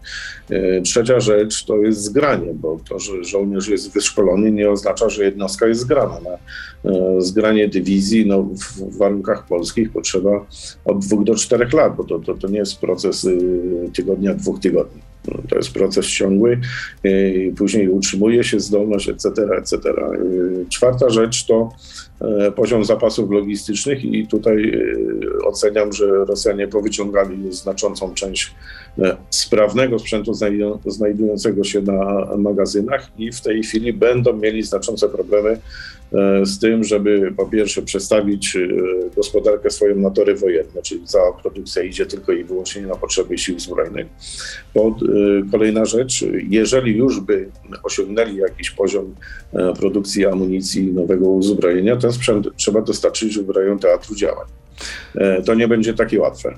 Trzecia 0.84 1.20
rzecz 1.20 1.66
to 1.66 1.78
jest 1.78 2.04
zgranie, 2.04 2.54
bo 2.54 2.80
to, 2.90 3.00
że 3.00 3.24
żołnierz 3.24 3.68
jest 3.68 3.94
wyszkolony, 3.94 4.52
nie 4.52 4.70
oznacza, 4.70 5.10
że 5.10 5.24
jednostka 5.24 5.68
jest 5.70 5.82
zgrana. 5.82 6.20
Na 6.20 6.32
e, 6.92 7.22
zgranie 7.22 7.68
dywizji 7.68 8.26
no, 8.26 8.44
w 8.44 8.98
warunkach 8.98 9.46
polskich 9.48 9.92
potrzeba 9.92 10.46
od 10.86 11.00
dwóch 11.00 11.24
do 11.24 11.36
czterech 11.36 11.74
lat, 11.74 11.96
bo 11.96 12.04
to, 12.04 12.20
to, 12.20 12.34
to 12.34 12.48
nie 12.48 12.60
jest 12.60 12.80
proces 12.80 13.24
y, 13.24 13.90
tygodnia, 13.94 14.34
dwóch 14.36 14.60
tygodni. 14.60 15.02
No, 15.28 15.42
to 15.50 15.56
jest 15.56 15.74
proces 15.74 16.06
ciągły, 16.06 16.60
y, 17.06 17.54
później 17.58 17.90
utrzymuje 17.90 18.44
się 18.44 18.60
zdolność, 18.60 19.10
etc., 19.10 19.30
etc. 19.58 19.78
Y, 19.90 20.66
czwarta 20.70 21.10
rzecz 21.10 21.46
to 21.46 21.70
e, 22.22 22.52
poziom 22.52 22.86
zapasów 22.86 23.32
logistycznych 23.32 24.06
i 24.06 24.28
tutaj 24.28 24.82
oceniam, 25.46 25.94
że 25.94 26.06
Rosjanie 26.06 26.68
powyciągali 26.68 27.54
znaczącą 27.54 28.14
część 28.14 28.56
e, 29.00 29.18
sprawnego 29.30 30.00
sprzętu 30.00 30.34
znajdującego 30.86 31.64
się 31.64 31.82
na 31.82 32.28
magazynach 32.38 33.10
i 33.18 33.32
w 33.32 33.42
tej 33.42 33.64
chwili 33.64 33.94
będą 33.94 34.34
mieli 34.34 34.64
znaczące 34.64 35.10
problemy 35.10 35.60
z 36.44 36.60
tym, 36.60 36.84
żeby 36.84 37.34
po 37.38 37.46
pierwsze 37.46 37.82
przestawić 37.82 38.56
e, 38.56 38.60
gospodarkę 39.16 39.70
swoją 39.70 39.96
na 39.96 40.10
tory 40.10 40.36
wojenne, 40.36 40.82
czyli 40.82 41.06
cała 41.06 41.34
produkcja 41.34 41.84
idzie 41.84 42.06
tylko 42.06 42.32
i 42.32 42.44
wyłącznie 42.44 42.82
na 42.82 42.96
potrzeby 42.96 43.38
sił 43.38 43.60
zbrojnych. 43.60 44.08
Pod, 44.74 44.94
kolejna 45.52 45.86
rzecz, 45.86 46.26
jeżeli 46.50 46.98
już 46.98 47.20
by 47.20 47.50
osiągnęli 47.84 48.36
jakiś 48.36 48.72
poziom 48.72 49.16
produkcji 49.80 50.26
amunicji 50.26 50.94
nowego 50.94 51.30
uzbrojenia, 51.30 51.96
ten 51.96 52.12
sprzęt 52.12 52.48
trzeba 52.56 52.82
dostarczyć 52.82 53.40
rejon 53.56 53.80
teatru 53.80 54.16
działań. 54.16 54.48
E, 55.16 55.44
to 55.44 55.54
nie 55.54 55.68
będzie 55.68 55.94
takie 55.94 56.20
łatwe. 56.20 56.58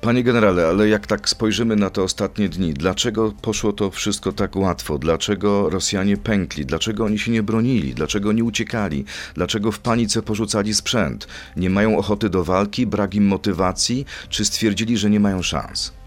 Panie 0.00 0.24
generale, 0.24 0.66
ale 0.66 0.88
jak 0.88 1.06
tak 1.06 1.28
spojrzymy 1.28 1.76
na 1.76 1.90
te 1.90 2.02
ostatnie 2.02 2.48
dni, 2.48 2.74
dlaczego 2.74 3.32
poszło 3.42 3.72
to 3.72 3.90
wszystko 3.90 4.32
tak 4.32 4.56
łatwo? 4.56 4.98
Dlaczego 4.98 5.70
Rosjanie 5.70 6.16
pękli? 6.16 6.66
Dlaczego 6.66 7.04
oni 7.04 7.18
się 7.18 7.32
nie 7.32 7.42
bronili? 7.42 7.94
Dlaczego 7.94 8.32
nie 8.32 8.44
uciekali? 8.44 9.04
Dlaczego 9.34 9.72
w 9.72 9.78
panice 9.78 10.22
porzucali 10.22 10.74
sprzęt? 10.74 11.26
Nie 11.56 11.70
mają 11.70 11.98
ochoty 11.98 12.30
do 12.30 12.44
walki, 12.44 12.86
brak 12.86 13.14
im 13.14 13.26
motywacji, 13.26 14.06
czy 14.28 14.44
stwierdzili, 14.44 14.96
że 14.96 15.10
nie 15.10 15.20
mają 15.20 15.42
szans? 15.42 15.99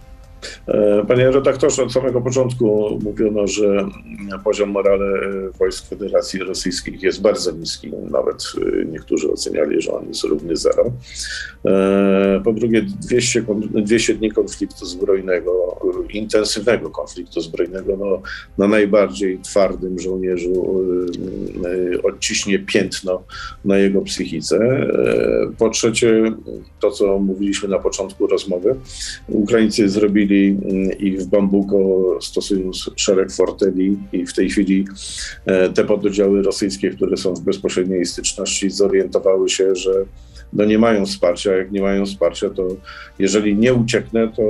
E, 0.68 1.06
panie 1.08 1.32
redaktorze, 1.32 1.84
od 1.84 1.94
samego 1.94 2.22
początku 2.22 3.00
mówiono, 3.04 3.48
że 3.48 3.86
poziom 4.44 4.70
morale 4.70 5.22
wojsk 5.60 5.90
Federacji 5.90 6.40
Rosyjskiej 6.40 7.00
jest 7.02 7.22
bardzo 7.22 7.52
niski. 7.52 7.92
Nawet 8.12 8.44
e, 8.58 8.86
niektórzy 8.86 9.32
oceniali, 9.32 9.82
że 9.82 9.92
on 9.92 10.08
jest 10.08 10.24
równy 10.24 10.56
zero. 10.56 10.92
E, 11.66 12.42
po 12.44 12.54
drugie, 12.54 12.82
200, 12.82 13.44
200 13.86 14.14
dni 14.14 14.32
konfliktu 14.32 14.86
zbrojnego, 14.86 15.82
intensywnego 16.14 16.90
konfliktu 16.90 17.42
zbrojnego, 17.42 17.98
no, 17.98 18.22
na 18.58 18.68
najbardziej 18.68 19.40
twardym 19.40 20.00
żołnierzu 20.00 20.84
odciśnie 22.04 22.60
piętno 22.60 23.24
na 23.66 23.78
jego 23.78 24.02
psychice. 24.02 24.88
Po 25.58 25.70
trzecie, 25.70 26.24
to 26.80 26.92
co 26.92 27.20
mówiliśmy 27.20 27.70
na 27.70 27.80
początku 27.80 28.28
rozmowy, 28.28 28.76
Ukraińcy 29.28 29.90
zrobili 29.90 30.33
Mm, 30.40 30.92
i 31.00 31.18
w 31.18 31.28
Bambuko 31.28 31.78
stosują 32.22 32.72
szereg 32.96 33.32
forteli 33.32 33.98
i 34.14 34.26
w 34.26 34.34
tej 34.34 34.50
chwili 34.50 34.86
e, 35.46 35.70
te 35.70 35.84
pododdziały 35.84 36.42
rosyjskie, 36.42 36.90
które 36.90 37.18
są 37.18 37.34
w 37.34 37.42
bezpośredniej 37.42 38.06
styczności, 38.06 38.70
zorientowały 38.70 39.50
się, 39.50 39.76
że 39.76 39.92
no 40.54 40.66
nie 40.66 40.80
mają 40.80 41.06
wsparcia. 41.06 41.56
Jak 41.56 41.72
nie 41.72 41.82
mają 41.82 42.06
wsparcia, 42.06 42.50
to 42.50 42.68
jeżeli 43.20 43.56
nie 43.56 43.74
ucieknę, 43.74 44.28
to 44.36 44.44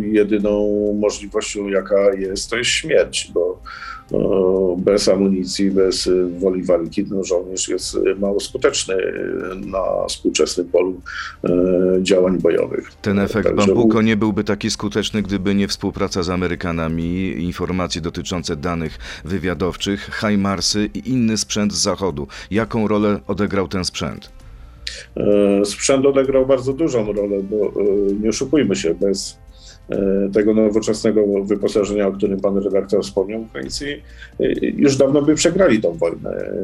jedyną 0.00 0.68
możliwością, 1.00 1.68
jaka 1.68 2.14
jest, 2.14 2.50
to 2.50 2.56
jest 2.56 2.70
śmierć, 2.70 3.30
bo 3.34 3.62
bez 4.78 5.08
amunicji, 5.08 5.70
bez 5.70 6.10
woli 6.38 6.62
walki, 6.62 7.04
no, 7.10 7.24
żołnierz 7.24 7.68
jest 7.68 7.98
mało 8.18 8.40
skuteczny 8.40 8.94
na 9.66 10.06
współczesnym 10.08 10.68
polu 10.68 11.00
działań 12.02 12.38
bojowych. 12.38 12.92
Ten 13.02 13.18
efekt 13.18 13.48
Także 13.48 13.66
Bambuko 13.66 14.02
nie 14.02 14.16
byłby 14.16 14.44
taki 14.44 14.70
skuteczny, 14.70 15.22
gdyby 15.22 15.54
nie 15.54 15.68
współpraca 15.68 16.22
z 16.22 16.30
Amerykanami, 16.30 17.34
informacje 17.38 18.00
dotyczące 18.00 18.56
danych 18.56 18.98
wywiadowczych, 19.24 20.10
HIMARSy 20.20 20.90
i 20.94 21.10
inny 21.10 21.36
sprzęt 21.36 21.72
z 21.72 21.82
Zachodu. 21.82 22.26
Jaką 22.50 22.88
rolę 22.88 23.20
odegrał 23.26 23.68
ten 23.68 23.84
sprzęt? 23.84 24.30
E, 25.16 25.64
sprzęt 25.64 26.06
odegrał 26.06 26.46
bardzo 26.46 26.72
dużą 26.72 27.12
rolę, 27.12 27.42
bo 27.50 27.56
e, 27.56 27.72
nie 28.20 28.28
oszukujmy 28.28 28.76
się, 28.76 28.94
bez 28.94 29.38
tego 30.32 30.54
nowoczesnego 30.54 31.44
wyposażenia, 31.44 32.06
o 32.06 32.12
którym 32.12 32.40
pan 32.40 32.58
redaktor 32.58 33.02
wspomniał, 33.02 33.40
Ukraińcy 33.40 34.00
e, 34.40 34.46
już 34.62 34.96
dawno 34.96 35.22
by 35.22 35.34
przegrali 35.34 35.80
tą 35.80 35.92
wojnę. 35.92 36.30
E, 36.30 36.54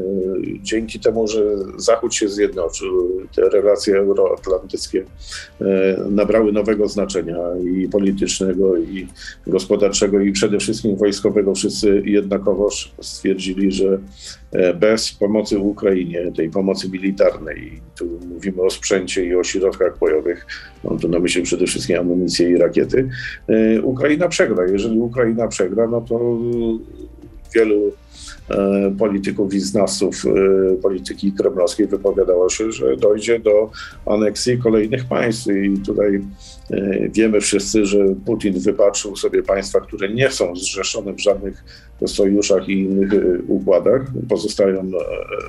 dzięki 0.63 1.01
temu, 1.01 1.29
że 1.29 1.45
Zachód 1.77 2.15
się 2.15 2.29
zjednoczył, 2.29 2.89
te 3.37 3.49
relacje 3.49 3.97
euroatlantyckie 3.97 5.05
nabrały 6.11 6.53
nowego 6.53 6.89
znaczenia 6.89 7.39
i 7.65 7.89
politycznego, 7.89 8.77
i 8.77 9.07
gospodarczego, 9.47 10.21
i 10.21 10.33
przede 10.33 10.59
wszystkim 10.59 10.97
wojskowego. 10.97 11.55
Wszyscy 11.55 12.03
jednakowo 12.05 12.69
stwierdzili, 13.01 13.73
że 13.73 13.99
bez 14.75 15.13
pomocy 15.13 15.59
Ukrainie, 15.59 16.33
tej 16.33 16.51
pomocy 16.51 16.89
militarnej, 16.89 17.81
tu 17.99 18.07
mówimy 18.29 18.63
o 18.63 18.71
sprzęcie 18.71 19.25
i 19.25 19.35
o 19.35 19.45
środkach 19.45 19.99
bojowych, 19.99 20.47
mam 20.85 20.99
tu 20.99 21.09
na 21.09 21.19
myśli 21.19 21.43
przede 21.43 21.67
wszystkim 21.67 21.99
amunicję 21.99 22.51
i 22.51 22.57
rakiety, 22.57 23.09
E, 23.49 23.83
Ukraina 23.83 24.29
przegra. 24.29 24.67
Jeżeli 24.67 24.99
Ukraina 24.99 25.49
przegra, 25.49 25.87
no 25.87 26.01
to 26.01 26.39
wielu 27.55 27.93
e, 28.51 28.95
polityków 28.99 29.55
i 29.55 29.61
znawców 29.61 30.25
e, 30.27 30.77
polityki 30.77 31.33
kremlowskiej 31.33 31.87
wypowiadało 31.87 32.49
się, 32.49 32.73
że 32.73 32.97
dojdzie 32.97 33.41
do 33.41 33.71
aneksji 34.07 34.59
kolejnych 34.59 35.05
państw. 35.05 35.47
I 35.47 35.79
tutaj 35.87 36.21
wiemy 37.11 37.41
wszyscy, 37.41 37.87
że 37.87 37.99
Putin 38.27 38.61
wypatrzył 38.61 39.17
sobie 39.17 39.43
państwa, 39.43 39.81
które 39.81 40.09
nie 40.09 40.31
są 40.31 40.57
zrzeszone 40.57 41.13
w 41.13 41.21
żadnych 41.21 41.65
sojuszach 42.07 42.69
i 42.69 42.81
innych 42.81 43.11
układach, 43.49 44.03
pozostają 44.29 44.91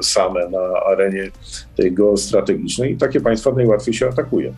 same 0.02 0.50
na 0.50 0.60
arenie 0.86 1.32
tej 1.78 1.92
geostrategicznej 1.92 2.94
i 2.94 2.98
takie 2.98 3.22
państwa 3.22 3.52
najłatwiej 3.52 3.94
się 3.94 4.08
atakuje. 4.08 4.54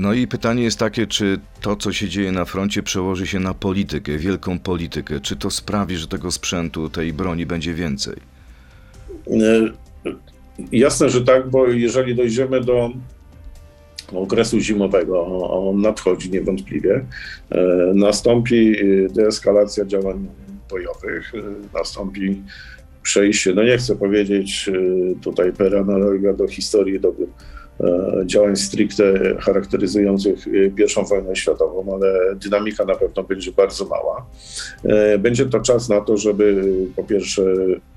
No 0.00 0.12
i 0.12 0.26
pytanie 0.26 0.62
jest 0.62 0.78
takie, 0.78 1.06
czy 1.06 1.40
to, 1.60 1.76
co 1.76 1.92
się 1.92 2.08
dzieje 2.08 2.32
na 2.32 2.44
froncie, 2.44 2.82
przełoży 2.82 3.26
się 3.26 3.40
na 3.40 3.54
politykę, 3.54 4.18
wielką 4.18 4.58
politykę? 4.58 5.20
Czy 5.20 5.36
to 5.36 5.50
sprawi, 5.50 5.96
że 5.96 6.08
tego 6.08 6.30
sprzętu, 6.30 6.90
tej 6.90 7.12
broni 7.12 7.46
będzie 7.46 7.74
więcej? 7.74 8.16
Jasne, 10.72 11.10
że 11.10 11.24
tak, 11.24 11.50
bo 11.50 11.66
jeżeli 11.66 12.14
dojdziemy 12.14 12.60
do 12.60 12.90
okresu 14.12 14.60
zimowego, 14.60 15.26
on 15.50 15.80
nadchodzi 15.80 16.30
niewątpliwie, 16.30 17.04
e, 17.50 17.66
nastąpi 17.94 18.76
deeskalacja 19.14 19.84
działań 19.84 20.28
bojowych, 20.70 21.32
e, 21.34 21.38
nastąpi 21.78 22.42
przejście, 23.02 23.54
no 23.54 23.62
nie 23.62 23.78
chcę 23.78 23.96
powiedzieć 23.96 24.68
e, 24.68 25.20
tutaj 25.20 25.52
per 25.52 25.76
analogia 25.76 26.32
do 26.32 26.48
historii, 26.48 27.00
do 27.00 27.12
E, 27.12 27.59
działań 28.26 28.56
stricte 28.56 29.36
charakteryzujących 29.40 30.46
I 30.46 31.04
wojnę 31.08 31.36
światową, 31.36 31.94
ale 31.94 32.36
dynamika 32.36 32.84
na 32.84 32.94
pewno 32.94 33.22
będzie 33.22 33.52
bardzo 33.52 33.84
mała. 33.84 34.26
E, 34.84 35.18
będzie 35.18 35.46
to 35.46 35.60
czas 35.60 35.88
na 35.88 36.00
to, 36.00 36.16
żeby 36.16 36.64
po 36.96 37.04
pierwsze 37.04 37.42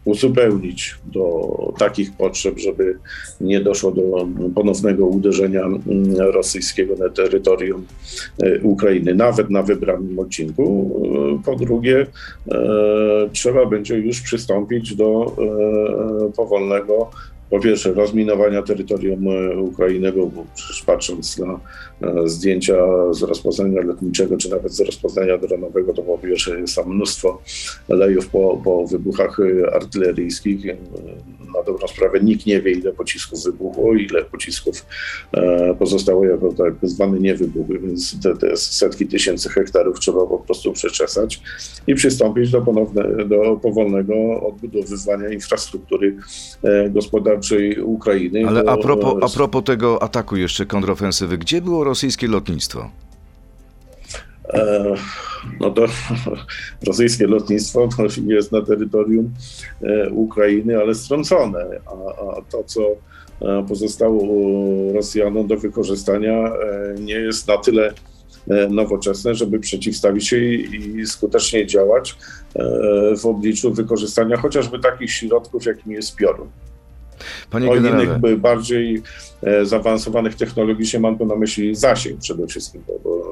uzupełnić 0.05 0.95
do 1.05 1.47
takich 1.77 2.17
potrzeb, 2.17 2.59
żeby 2.59 2.97
nie 3.41 3.61
doszło 3.61 3.91
do 3.91 4.27
ponownego 4.55 5.05
uderzenia 5.05 5.61
mm, 5.61 5.81
rosyjskiego 6.17 6.95
na 6.95 7.09
terytorium 7.09 7.85
e, 8.43 8.59
Ukrainy, 8.59 9.15
nawet 9.15 9.49
na 9.49 9.63
wybranym 9.63 10.19
odcinku. 10.19 10.93
Po 11.45 11.55
drugie, 11.55 12.07
trzeba 13.33 13.65
będzie 13.65 13.95
już 13.95 14.21
przystąpić 14.21 14.95
do 14.95 15.35
powolnego 16.35 17.09
po 17.53 17.59
pierwsze 17.59 17.93
rozminowania 17.93 18.61
terytorium 18.61 19.27
e, 19.27 19.57
Ukrainy, 19.57 20.11
bo 20.11 20.31
patrząc 20.85 21.37
na 21.37 21.59
e, 22.01 22.27
zdjęcia 22.27 22.75
z 23.11 23.21
rozpoznania 23.21 23.81
lotniczego, 23.81 24.37
czy 24.37 24.49
nawet 24.49 24.73
z 24.73 24.79
rozpoznania 24.79 25.37
dronowego, 25.37 25.93
to 25.93 26.01
po 26.01 26.17
pierwsze 26.17 26.59
jest 26.59 26.75
tam 26.75 26.95
mnóstwo 26.95 27.41
lejów 27.89 28.27
po, 28.27 28.61
po 28.63 28.87
wybuchach 28.87 29.39
e, 29.39 29.75
artyleryjskich. 29.75 30.65
Na 31.55 31.63
dobrą 31.63 31.87
sprawę 31.87 32.19
nikt 32.19 32.45
nie 32.45 32.61
wie, 32.61 32.71
ile 32.71 32.93
pocisków 32.93 33.43
wybuchło, 33.43 33.93
ile 33.93 34.23
pocisków 34.23 34.85
pozostało 35.79 36.25
jako 36.25 36.53
tak 36.53 36.73
zwane 36.83 37.19
niewybuchy, 37.19 37.79
więc 37.79 38.21
te, 38.21 38.37
te 38.37 38.57
setki 38.57 39.07
tysięcy 39.07 39.49
hektarów 39.49 39.99
trzeba 39.99 40.25
po 40.25 40.37
prostu 40.37 40.73
przeczesać 40.73 41.41
i 41.87 41.95
przystąpić 41.95 42.51
do, 42.51 42.61
ponowne, 42.61 43.25
do 43.25 43.59
powolnego 43.61 44.41
odbudowywania 44.47 45.29
infrastruktury 45.29 46.17
gospodarczej 46.89 47.81
Ukrainy. 47.81 48.47
Ale 48.47 48.63
a 48.67 48.77
propos, 48.77 49.13
a 49.21 49.37
propos 49.37 49.63
tego 49.63 50.03
ataku 50.03 50.35
jeszcze 50.35 50.65
kontrofensywy, 50.65 51.37
gdzie 51.37 51.61
było 51.61 51.83
rosyjskie 51.83 52.27
lotnictwo? 52.27 52.89
E, 54.53 54.95
no 55.59 55.71
to 55.71 55.85
rosyjskie 56.87 57.27
lotnictwo 57.27 57.89
jest 58.27 58.51
na 58.51 58.61
terytorium 58.61 59.33
e, 59.81 60.09
Ukrainy, 60.09 60.77
ale 60.77 60.95
strącone, 60.95 61.65
a, 61.85 61.91
a 62.37 62.41
to, 62.41 62.63
co 62.63 62.81
e, 63.41 63.65
pozostało 63.67 64.23
Rosjanom 64.93 65.47
do 65.47 65.57
wykorzystania, 65.57 66.51
nie 66.99 67.13
jest 67.13 67.47
na 67.47 67.57
tyle 67.57 67.93
nowoczesne, 68.69 69.35
żeby 69.35 69.59
przeciwstawić 69.59 70.27
się 70.27 70.37
i 70.37 71.05
skutecznie 71.05 71.67
działać 71.67 72.15
w 73.21 73.25
obliczu 73.25 73.73
wykorzystania 73.73 74.37
chociażby 74.37 74.79
takich 74.79 75.11
środków, 75.11 75.65
jakim 75.65 75.91
jest 75.91 76.15
piorun. 76.15 76.47
Panie 77.49 77.69
o 77.69 77.73
generale. 77.73 78.03
innych 78.03 78.37
bardziej 78.37 79.01
zaawansowanych 79.63 80.35
technologicznie 80.35 80.99
mam 80.99 81.17
tu 81.17 81.25
na 81.25 81.35
myśli 81.35 81.75
zasięg 81.75 82.19
przede 82.19 82.47
wszystkim, 82.47 82.83
bo, 82.87 82.99
bo 83.03 83.23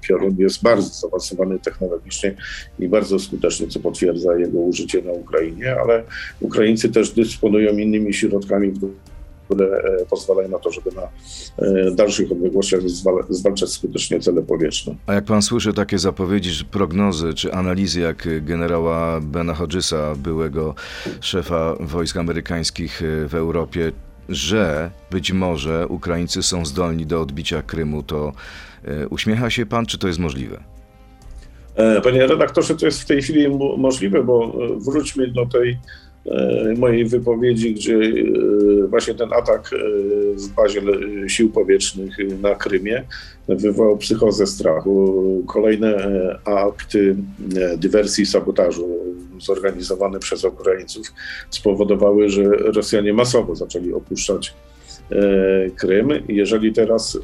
Piorun 0.00 0.36
jest 0.38 0.62
bardzo 0.62 0.88
zaawansowany 0.88 1.58
technologicznie 1.58 2.34
i 2.78 2.88
bardzo 2.88 3.18
skuteczny, 3.18 3.68
co 3.68 3.80
potwierdza 3.80 4.38
jego 4.38 4.58
użycie 4.58 5.02
na 5.02 5.12
Ukrainie, 5.12 5.76
ale 5.80 6.04
Ukraińcy 6.40 6.88
też 6.88 7.10
dysponują 7.10 7.76
innymi 7.76 8.14
środkami, 8.14 8.72
które 9.48 9.66
e, 9.66 10.06
pozwalają 10.10 10.48
na 10.48 10.58
to, 10.58 10.72
żeby 10.72 10.90
na 10.92 11.02
e, 11.02 11.90
dalszych 11.90 12.32
odległościach 12.32 12.80
zwalczać 13.28 13.70
skutecznie 13.70 14.20
cele 14.20 14.42
powietrzne. 14.42 14.94
A 15.06 15.14
jak 15.14 15.24
pan 15.24 15.42
słyszy 15.42 15.72
takie 15.72 15.98
zapowiedzi, 15.98 16.64
prognozy 16.64 17.34
czy 17.34 17.52
analizy 17.52 18.00
jak 18.00 18.28
generała 18.44 19.20
Bena 19.20 19.54
Hodgesa, 19.54 20.14
byłego 20.14 20.74
szefa 21.20 21.74
wojsk 21.80 22.16
amerykańskich 22.16 23.02
e, 23.02 23.28
w 23.28 23.34
Europie, 23.34 23.92
że 24.28 24.90
być 25.10 25.32
może 25.32 25.86
Ukraińcy 25.86 26.42
są 26.42 26.66
zdolni 26.66 27.06
do 27.06 27.20
odbicia 27.20 27.62
Krymu, 27.62 28.02
to 28.02 28.32
uśmiecha 29.10 29.50
się 29.50 29.66
pan, 29.66 29.86
czy 29.86 29.98
to 29.98 30.06
jest 30.06 30.18
możliwe? 30.18 30.60
Panie 32.04 32.26
redaktorze, 32.26 32.74
to 32.74 32.86
jest 32.86 33.02
w 33.02 33.06
tej 33.06 33.22
chwili 33.22 33.48
możliwe, 33.76 34.24
bo 34.24 34.58
wróćmy 34.78 35.28
do 35.28 35.46
tej 35.46 35.78
E, 36.30 36.74
mojej 36.78 37.04
wypowiedzi, 37.04 37.74
gdzie 37.74 37.94
e, 37.94 38.86
właśnie 38.86 39.14
ten 39.14 39.32
atak 39.32 39.70
e, 39.72 39.76
w 40.34 40.48
bazie 40.48 40.82
sił 41.26 41.50
powietrznych 41.50 42.16
na 42.40 42.54
Krymie 42.54 43.04
wywołał 43.48 43.96
psychozę 43.98 44.46
strachu. 44.46 45.44
Kolejne 45.46 45.96
akty 46.44 47.16
dywersji 47.76 48.22
i 48.22 48.26
sabotażu 48.26 48.88
zorganizowane 49.40 50.18
przez 50.18 50.44
Ukraińców 50.44 51.12
spowodowały, 51.50 52.28
że 52.28 52.44
Rosjanie 52.48 53.12
masowo 53.12 53.54
zaczęli 53.54 53.92
opuszczać 53.92 54.54
E, 54.54 54.67
Krym. 55.76 56.08
Jeżeli 56.28 56.72
teraz 56.72 57.16
e, 57.16 57.20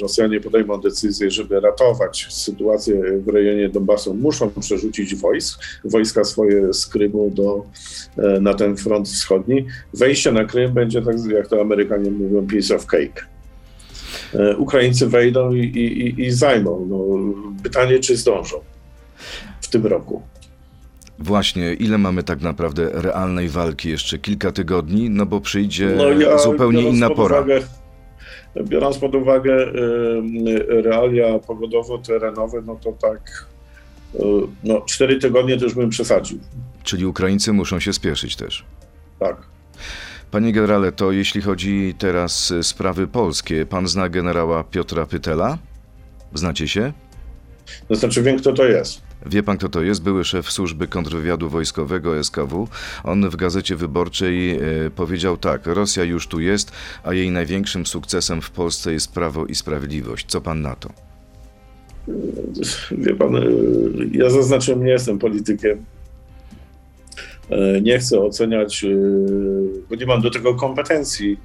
Rosjanie 0.00 0.40
podejmą 0.40 0.80
decyzję, 0.80 1.30
żeby 1.30 1.60
ratować 1.60 2.26
sytuację 2.30 3.02
w 3.26 3.28
rejonie 3.28 3.68
Donbasu, 3.68 4.14
muszą 4.14 4.50
przerzucić 4.60 5.14
wojsk, 5.14 5.62
wojska 5.84 6.24
swoje 6.24 6.74
z 6.74 6.86
Krymu 6.86 7.30
do, 7.30 7.64
e, 8.18 8.40
na 8.40 8.54
ten 8.54 8.76
front 8.76 9.08
wschodni. 9.08 9.66
Wejście 9.94 10.32
na 10.32 10.44
Krym 10.44 10.72
będzie, 10.72 11.02
tak 11.02 11.16
jak 11.30 11.48
to 11.48 11.60
Amerykanie 11.60 12.10
mówią, 12.10 12.46
piece 12.46 12.76
of 12.76 12.86
cake. 12.86 13.26
Ukraińcy 14.58 15.06
wejdą 15.06 15.52
i, 15.52 15.60
i, 15.60 16.22
i 16.22 16.30
zajmą. 16.30 16.86
No, 16.90 17.04
pytanie, 17.62 17.98
czy 17.98 18.16
zdążą 18.16 18.56
w 19.60 19.68
tym 19.68 19.86
roku. 19.86 20.22
Właśnie, 21.24 21.74
ile 21.74 21.98
mamy 21.98 22.22
tak 22.22 22.40
naprawdę 22.40 22.88
realnej 22.92 23.48
walki? 23.48 23.88
Jeszcze 23.90 24.18
kilka 24.18 24.52
tygodni? 24.52 25.10
No 25.10 25.26
bo 25.26 25.40
przyjdzie 25.40 25.94
no 25.96 26.08
ja, 26.08 26.38
zupełnie 26.38 26.82
inna 26.82 27.10
pora. 27.10 27.36
Uwagę, 27.36 27.60
biorąc 28.62 28.98
pod 28.98 29.14
uwagę 29.14 29.66
realia 30.68 31.38
pogodowo-terenowe, 31.38 32.62
no 32.66 32.78
to 32.84 32.92
tak 32.92 33.46
y, 34.14 34.18
no, 34.64 34.80
cztery 34.80 35.18
tygodnie 35.18 35.56
to 35.56 35.64
już 35.64 35.74
bym 35.74 35.90
przesadził. 35.90 36.38
Czyli 36.82 37.06
Ukraińcy 37.06 37.52
muszą 37.52 37.80
się 37.80 37.92
spieszyć 37.92 38.36
też. 38.36 38.64
Tak. 39.18 39.36
Panie 40.30 40.52
generale, 40.52 40.92
to 40.92 41.12
jeśli 41.12 41.42
chodzi 41.42 41.94
teraz 41.98 42.54
sprawy 42.62 43.06
polskie, 43.06 43.66
pan 43.66 43.88
zna 43.88 44.08
generała 44.08 44.64
Piotra 44.64 45.06
Pytela? 45.06 45.58
Znacie 46.34 46.68
się? 46.68 46.92
To 47.88 47.94
znaczy 47.94 48.22
wiem, 48.22 48.38
kto 48.38 48.52
to 48.52 48.64
jest. 48.64 49.03
Wie 49.26 49.42
pan, 49.42 49.58
kto 49.58 49.68
to 49.68 49.82
jest? 49.82 50.02
Były 50.02 50.24
szef 50.24 50.50
służby 50.50 50.86
kontrwywiadu 50.86 51.48
wojskowego 51.48 52.24
SKW. 52.24 52.68
On 53.04 53.30
w 53.30 53.36
gazecie 53.36 53.76
wyborczej 53.76 54.50
e, 54.50 54.60
powiedział 54.96 55.36
tak: 55.36 55.66
Rosja 55.66 56.04
już 56.04 56.28
tu 56.28 56.40
jest, 56.40 56.72
a 57.04 57.14
jej 57.14 57.30
największym 57.30 57.86
sukcesem 57.86 58.42
w 58.42 58.50
Polsce 58.50 58.92
jest 58.92 59.12
prawo 59.12 59.46
i 59.46 59.54
sprawiedliwość. 59.54 60.26
Co 60.26 60.40
pan 60.40 60.62
na 60.62 60.76
to? 60.76 60.90
Wie 62.98 63.14
pan, 63.14 63.36
e, 63.36 63.42
ja 64.12 64.30
zaznaczyłem, 64.30 64.84
nie 64.84 64.90
jestem 64.90 65.18
politykiem. 65.18 65.84
E, 67.50 67.80
nie 67.80 67.98
chcę 67.98 68.20
oceniać, 68.20 68.84
bo 69.90 69.96
nie 69.96 70.06
mam 70.06 70.22
do 70.22 70.30
tego 70.30 70.54
kompetencji. 70.54 71.40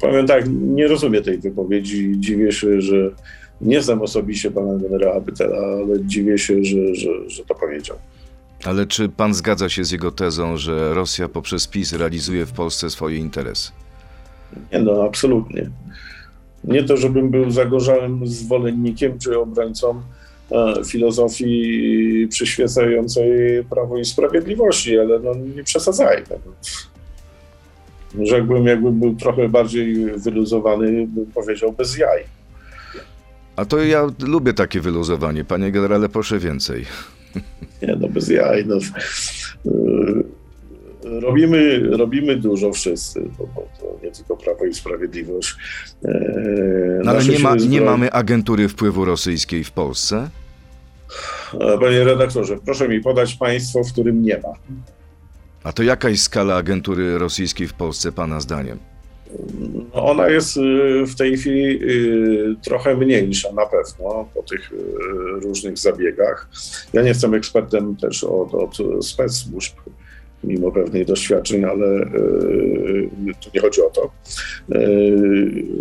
Powiem 0.00 0.26
tak, 0.26 0.44
nie 0.50 0.88
rozumiem 0.88 1.24
tej 1.24 1.38
wypowiedzi. 1.38 2.14
Dziwię 2.18 2.52
się, 2.52 2.80
że 2.80 3.10
nie 3.60 3.82
znam 3.82 4.02
osobiście 4.02 4.50
pana 4.50 4.76
generała 4.76 5.20
Bytela, 5.20 5.56
ale 5.56 6.04
dziwię 6.04 6.38
się, 6.38 6.64
że, 6.64 6.94
że, 6.94 7.30
że 7.30 7.44
to 7.44 7.54
powiedział. 7.54 7.96
Ale 8.64 8.86
czy 8.86 9.08
pan 9.08 9.34
zgadza 9.34 9.68
się 9.68 9.84
z 9.84 9.90
jego 9.90 10.12
tezą, 10.12 10.56
że 10.56 10.94
Rosja 10.94 11.28
poprzez 11.28 11.66
PiS 11.66 11.92
realizuje 11.92 12.46
w 12.46 12.52
Polsce 12.52 12.90
swoje 12.90 13.16
interesy? 13.16 13.70
Nie, 14.72 14.78
no 14.78 15.04
absolutnie. 15.04 15.70
Nie 16.64 16.84
to, 16.84 16.96
żebym 16.96 17.30
był 17.30 17.50
zagorzałym 17.50 18.26
zwolennikiem 18.26 19.18
czy 19.18 19.38
obrońcą 19.38 20.02
e, 20.50 20.84
filozofii 20.84 22.26
przyświecającej 22.30 23.30
Prawo 23.70 23.98
i 23.98 24.04
Sprawiedliwości, 24.04 24.98
ale 24.98 25.18
no 25.20 25.34
nie 25.56 25.64
przesadzajmy. 25.64 26.26
Rzekłbym, 28.22 28.66
jakbym 28.66 29.00
był 29.00 29.14
trochę 29.14 29.48
bardziej 29.48 29.94
wyluzowany, 30.16 31.06
bym 31.06 31.26
powiedział 31.26 31.72
bez 31.72 31.98
jaj. 31.98 32.37
A 33.58 33.64
to 33.64 33.84
ja 33.84 34.06
lubię 34.20 34.54
takie 34.54 34.80
wyluzowanie. 34.80 35.44
Panie 35.44 35.72
generale, 35.72 36.08
proszę 36.08 36.38
więcej. 36.38 36.84
Nie, 37.82 37.96
no 38.00 38.08
bez 38.08 38.28
jaj. 38.28 38.66
No. 38.66 38.76
Robimy, 41.20 41.80
robimy 41.96 42.36
dużo 42.36 42.72
wszyscy, 42.72 43.20
bo, 43.38 43.46
bo 43.54 43.68
to 43.80 44.06
nie 44.06 44.10
tylko 44.10 44.36
Prawo 44.36 44.64
i 44.64 44.74
Sprawiedliwość. 44.74 45.56
E, 46.04 47.00
no 47.04 47.10
ale 47.10 47.24
nie, 47.24 47.38
ma, 47.38 47.54
nie 47.54 47.80
mamy 47.80 48.12
agentury 48.12 48.68
wpływu 48.68 49.04
rosyjskiej 49.04 49.64
w 49.64 49.70
A 55.64 55.72
to 55.72 55.82
jaka 55.82 56.08
jest 56.08 56.22
skala 56.22 56.56
agentury 56.56 57.18
rosyjskiej 57.18 57.68
w 57.68 57.72
Polsce, 57.74 58.12
Pana 58.12 58.40
zdaniem? 58.40 58.78
No 59.94 60.06
ona 60.06 60.28
jest 60.28 60.56
y, 60.56 61.06
w 61.06 61.14
tej 61.16 61.36
chwili 61.36 61.82
y, 61.82 62.56
trochę 62.62 62.96
mniejsza 62.96 63.52
na 63.52 63.66
pewno 63.66 64.28
po 64.34 64.42
tych 64.42 64.72
y, 64.72 64.76
różnych 65.40 65.78
zabiegach. 65.78 66.48
Ja 66.92 67.02
nie 67.02 67.08
jestem 67.08 67.34
ekspertem 67.34 67.96
też 67.96 68.24
od, 68.24 68.54
od 68.54 68.76
spec 69.06 69.32
służb, 69.32 69.72
mimo 70.44 70.72
pewnych 70.72 71.06
doświadczeń, 71.06 71.64
ale 71.64 72.06
tu 73.40 73.50
nie 73.54 73.60
chodzi 73.60 73.82
o 73.82 73.90
to. 73.90 74.10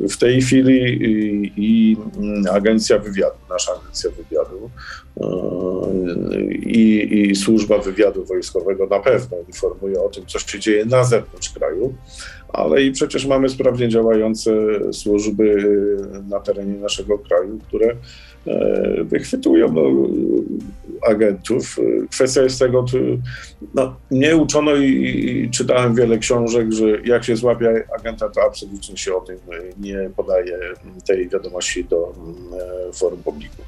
W 0.10 0.17
tej 0.19 0.41
chwili 0.41 0.81
i 1.57 1.97
agencja 2.51 2.99
wywiadu, 2.99 3.36
nasza 3.49 3.71
agencja 3.81 4.10
wywiadu 4.12 4.69
i, 6.51 7.10
i 7.12 7.36
służba 7.36 7.77
wywiadu 7.77 8.25
wojskowego 8.25 8.88
na 8.88 8.99
pewno 8.99 9.38
informuje 9.47 10.01
o 10.01 10.10
tym, 10.10 10.25
co 10.25 10.39
się 10.39 10.60
dzieje 10.60 10.86
na 10.86 11.03
zewnątrz 11.03 11.49
kraju 11.49 11.66
ale 12.53 12.83
i 12.83 12.91
przecież 12.91 13.25
mamy 13.25 13.49
sprawnie 13.49 13.89
działające 13.89 14.51
służby 14.93 15.63
na 16.29 16.39
terenie 16.39 16.73
naszego 16.73 17.17
kraju, 17.17 17.59
które 17.67 17.95
e, 18.47 19.03
wychwytują 19.03 19.73
no, 19.73 19.83
agentów. 21.09 21.77
Kwestia 22.11 22.41
jest 22.41 22.59
tego, 22.59 22.85
no, 23.75 23.95
mnie 24.11 24.35
uczono 24.35 24.75
i, 24.75 24.85
i, 24.85 25.51
czytałem 25.51 25.95
wiele 25.95 26.17
książek, 26.17 26.71
że 26.71 26.85
jak 27.05 27.23
się 27.23 27.35
złapie 27.35 27.83
agenta, 27.99 28.29
to 28.29 28.41
absolutnie 28.41 28.97
się 28.97 29.15
o 29.15 29.21
tym 29.21 29.37
nie 29.79 30.09
podaje 30.15 30.59
tej 31.07 31.29
wiadomości 31.29 31.85
do 31.85 32.13
e, 32.89 32.93
forum 32.93 33.23
publiku. 33.23 33.66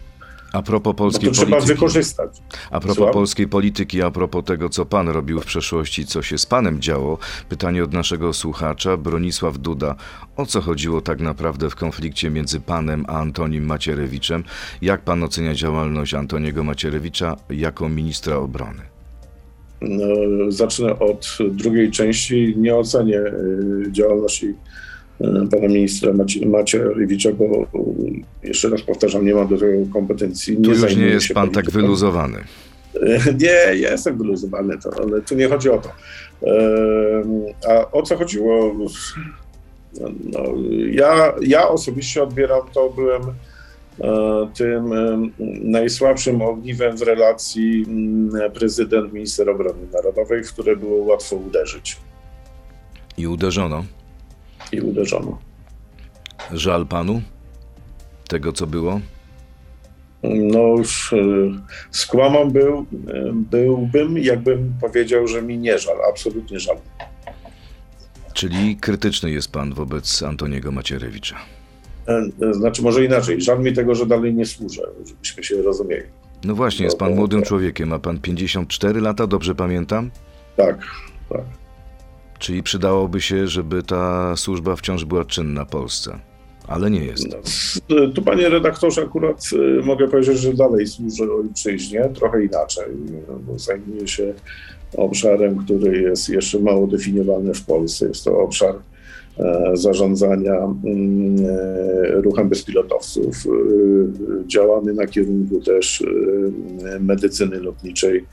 A 0.53 0.61
propos 0.61 0.95
polskiej 0.95 1.29
no 1.29 1.35
to 1.35 1.41
polityki. 1.41 1.63
trzeba 1.63 1.75
wykorzystać. 1.75 2.41
A 2.71 2.79
propos 2.79 2.95
Słucham? 2.95 3.13
polskiej 3.13 3.47
polityki, 3.47 4.01
a 4.01 4.11
propos 4.11 4.45
tego, 4.45 4.69
co 4.69 4.85
pan 4.85 5.09
robił 5.09 5.41
w 5.41 5.45
przeszłości, 5.45 6.05
co 6.05 6.21
się 6.21 6.37
z 6.37 6.45
panem 6.45 6.81
działo, 6.81 7.17
pytanie 7.49 7.83
od 7.83 7.93
naszego 7.93 8.33
słuchacza, 8.33 8.97
Bronisław 8.97 9.57
Duda. 9.57 9.95
O 10.37 10.45
co 10.45 10.61
chodziło 10.61 11.01
tak 11.01 11.19
naprawdę 11.19 11.69
w 11.69 11.75
konflikcie 11.75 12.29
między 12.29 12.59
panem 12.59 13.05
a 13.07 13.19
Antonim 13.19 13.65
Macierewiczem? 13.65 14.43
Jak 14.81 15.01
pan 15.01 15.23
ocenia 15.23 15.53
działalność 15.53 16.13
Antoniego 16.13 16.63
Macierewicza 16.63 17.35
jako 17.49 17.89
ministra 17.89 18.35
obrony? 18.37 18.81
No, 19.81 20.05
zacznę 20.51 20.99
od 20.99 21.37
drugiej 21.51 21.91
części. 21.91 22.53
Nie 22.57 22.75
ocenię 22.75 23.19
y, 23.19 23.91
działalności 23.91 24.55
pana 25.51 25.67
ministra 25.67 26.13
Macierewicza, 26.45 27.31
bo 27.31 27.65
jeszcze 28.43 28.69
raz 28.69 28.81
powtarzam, 28.81 29.25
nie 29.25 29.35
mam 29.35 29.47
do 29.47 29.57
tego 29.57 29.73
kompetencji. 29.93 30.57
Nie 30.57 30.63
tu 30.63 30.71
już 30.71 30.95
nie 30.95 31.05
jest 31.05 31.33
pan 31.33 31.49
tak 31.49 31.71
wyluzowany. 31.71 32.37
E, 33.01 33.33
nie, 33.33 33.79
jestem 33.79 34.17
wyluzowany, 34.17 34.77
to, 34.77 34.89
ale 35.03 35.21
tu 35.21 35.35
nie 35.35 35.47
chodzi 35.47 35.69
o 35.69 35.77
to. 35.77 35.89
E, 35.89 36.53
a 37.69 37.91
o 37.91 38.01
co 38.01 38.17
chodziło? 38.17 38.75
No, 40.23 40.43
ja, 40.91 41.33
ja 41.41 41.69
osobiście 41.69 42.23
odbieram 42.23 42.61
to, 42.73 42.89
byłem 42.89 43.21
tym 44.53 44.91
najsłabszym 45.63 46.41
ogniwem 46.41 46.97
w 46.97 47.01
relacji 47.01 47.85
mm, 47.87 48.51
prezydent-minister 48.51 49.49
obrony 49.49 49.87
narodowej, 49.93 50.43
w 50.43 50.53
które 50.53 50.75
było 50.75 51.05
łatwo 51.05 51.35
uderzyć. 51.35 51.97
I 53.17 53.27
uderzono? 53.27 53.83
I 54.71 54.81
uderzono. 54.81 55.37
Żal 56.51 56.85
panu 56.85 57.21
tego, 58.27 58.53
co 58.53 58.67
było? 58.67 58.99
No 60.23 60.59
już 60.59 61.13
e, 61.13 61.17
skłamał 61.91 62.51
był, 62.51 62.85
e, 63.07 63.31
byłbym, 63.33 64.17
jakbym 64.17 64.73
powiedział, 64.81 65.27
że 65.27 65.41
mi 65.41 65.57
nie 65.57 65.79
żal, 65.79 65.97
absolutnie 66.09 66.59
żal. 66.59 66.77
Czyli 68.33 68.77
krytyczny 68.77 69.31
jest 69.31 69.51
pan 69.51 69.73
wobec 69.73 70.23
Antoniego 70.23 70.71
Macierewicza. 70.71 71.35
E, 72.07 72.53
znaczy, 72.53 72.81
może 72.81 73.05
inaczej. 73.05 73.41
Żal 73.41 73.59
mi 73.59 73.73
tego, 73.73 73.95
że 73.95 74.05
dalej 74.05 74.33
nie 74.33 74.45
służę, 74.45 74.81
żebyśmy 75.05 75.43
się 75.43 75.61
rozumieli. 75.61 76.03
No 76.43 76.55
właśnie, 76.55 76.85
jest 76.85 76.97
pan 76.97 77.15
młodym 77.15 77.43
człowiekiem. 77.43 77.89
Ma 77.89 77.99
pan 77.99 78.19
54 78.19 79.01
lata, 79.01 79.27
dobrze 79.27 79.55
pamiętam? 79.55 80.11
Tak, 80.57 80.77
tak. 81.29 81.41
Czyli 82.39 82.63
przydałoby 82.63 83.21
się, 83.21 83.47
żeby 83.47 83.83
ta 83.83 84.35
służba 84.35 84.75
wciąż 84.75 85.05
była 85.05 85.25
czynna 85.25 85.65
w 85.65 85.69
Polsce. 85.69 86.19
Ale 86.67 86.91
nie 86.91 87.05
jest. 87.05 87.27
No, 87.89 88.07
tu, 88.07 88.21
panie 88.21 88.49
redaktorze, 88.49 89.01
akurat 89.01 89.43
y, 89.53 89.83
mogę 89.85 90.07
powiedzieć, 90.07 90.39
że 90.39 90.53
dalej 90.53 90.87
służę 90.87 91.23
ojczyźnie, 91.33 92.09
trochę 92.15 92.45
inaczej, 92.45 92.85
bo 93.47 93.59
zajmuję 93.59 94.07
się 94.07 94.33
obszarem, 94.97 95.57
który 95.57 96.01
jest 96.01 96.29
jeszcze 96.29 96.59
mało 96.59 96.87
definiowany 96.87 97.53
w 97.53 97.65
Polsce. 97.65 98.07
Jest 98.07 98.23
to 98.23 98.39
obszar 98.39 98.75
e, 99.39 99.71
zarządzania 99.73 100.55
mm, 100.55 101.45
e, 101.45 102.21
ruchem 102.21 102.49
bezpilotowców. 102.49 103.35
E, 103.45 103.49
działamy 104.47 104.93
na 104.93 105.07
kierunku 105.07 105.61
też 105.61 106.03
medycyny 106.99 107.59
lotniczej. 107.59 108.25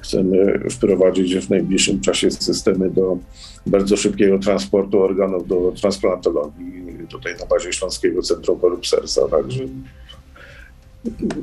Chcemy 0.00 0.60
wprowadzić 0.70 1.36
w 1.36 1.50
najbliższym 1.50 2.00
czasie 2.00 2.30
systemy 2.30 2.90
do 2.90 3.18
bardzo 3.66 3.96
szybkiego 3.96 4.38
transportu 4.38 5.02
organów 5.02 5.48
do 5.48 5.72
transplantologii 5.80 6.80
tutaj 7.08 7.34
na 7.40 7.46
bazie 7.46 7.72
Śląskiego 7.72 8.22
Centrum 8.22 8.60
Chorób 8.60 8.86
Serca, 8.86 9.28
także 9.28 9.64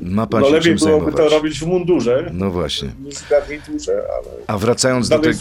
ma 0.02 0.28
pan 0.28 0.42
no 0.42 0.50
lepiej 0.50 0.76
byłoby 0.76 1.06
zajmować. 1.06 1.16
to 1.16 1.30
robić 1.30 1.60
w 1.60 1.66
mundurze. 1.66 2.32
No 2.34 2.52
właśnie. 2.52 2.90
Niż 3.04 3.16
w 3.16 3.30
garniturze, 3.30 3.92
ale. 3.92 4.28
A 4.48 4.58
wracając 4.58 5.10
do, 5.10 5.20
te, 5.20 5.32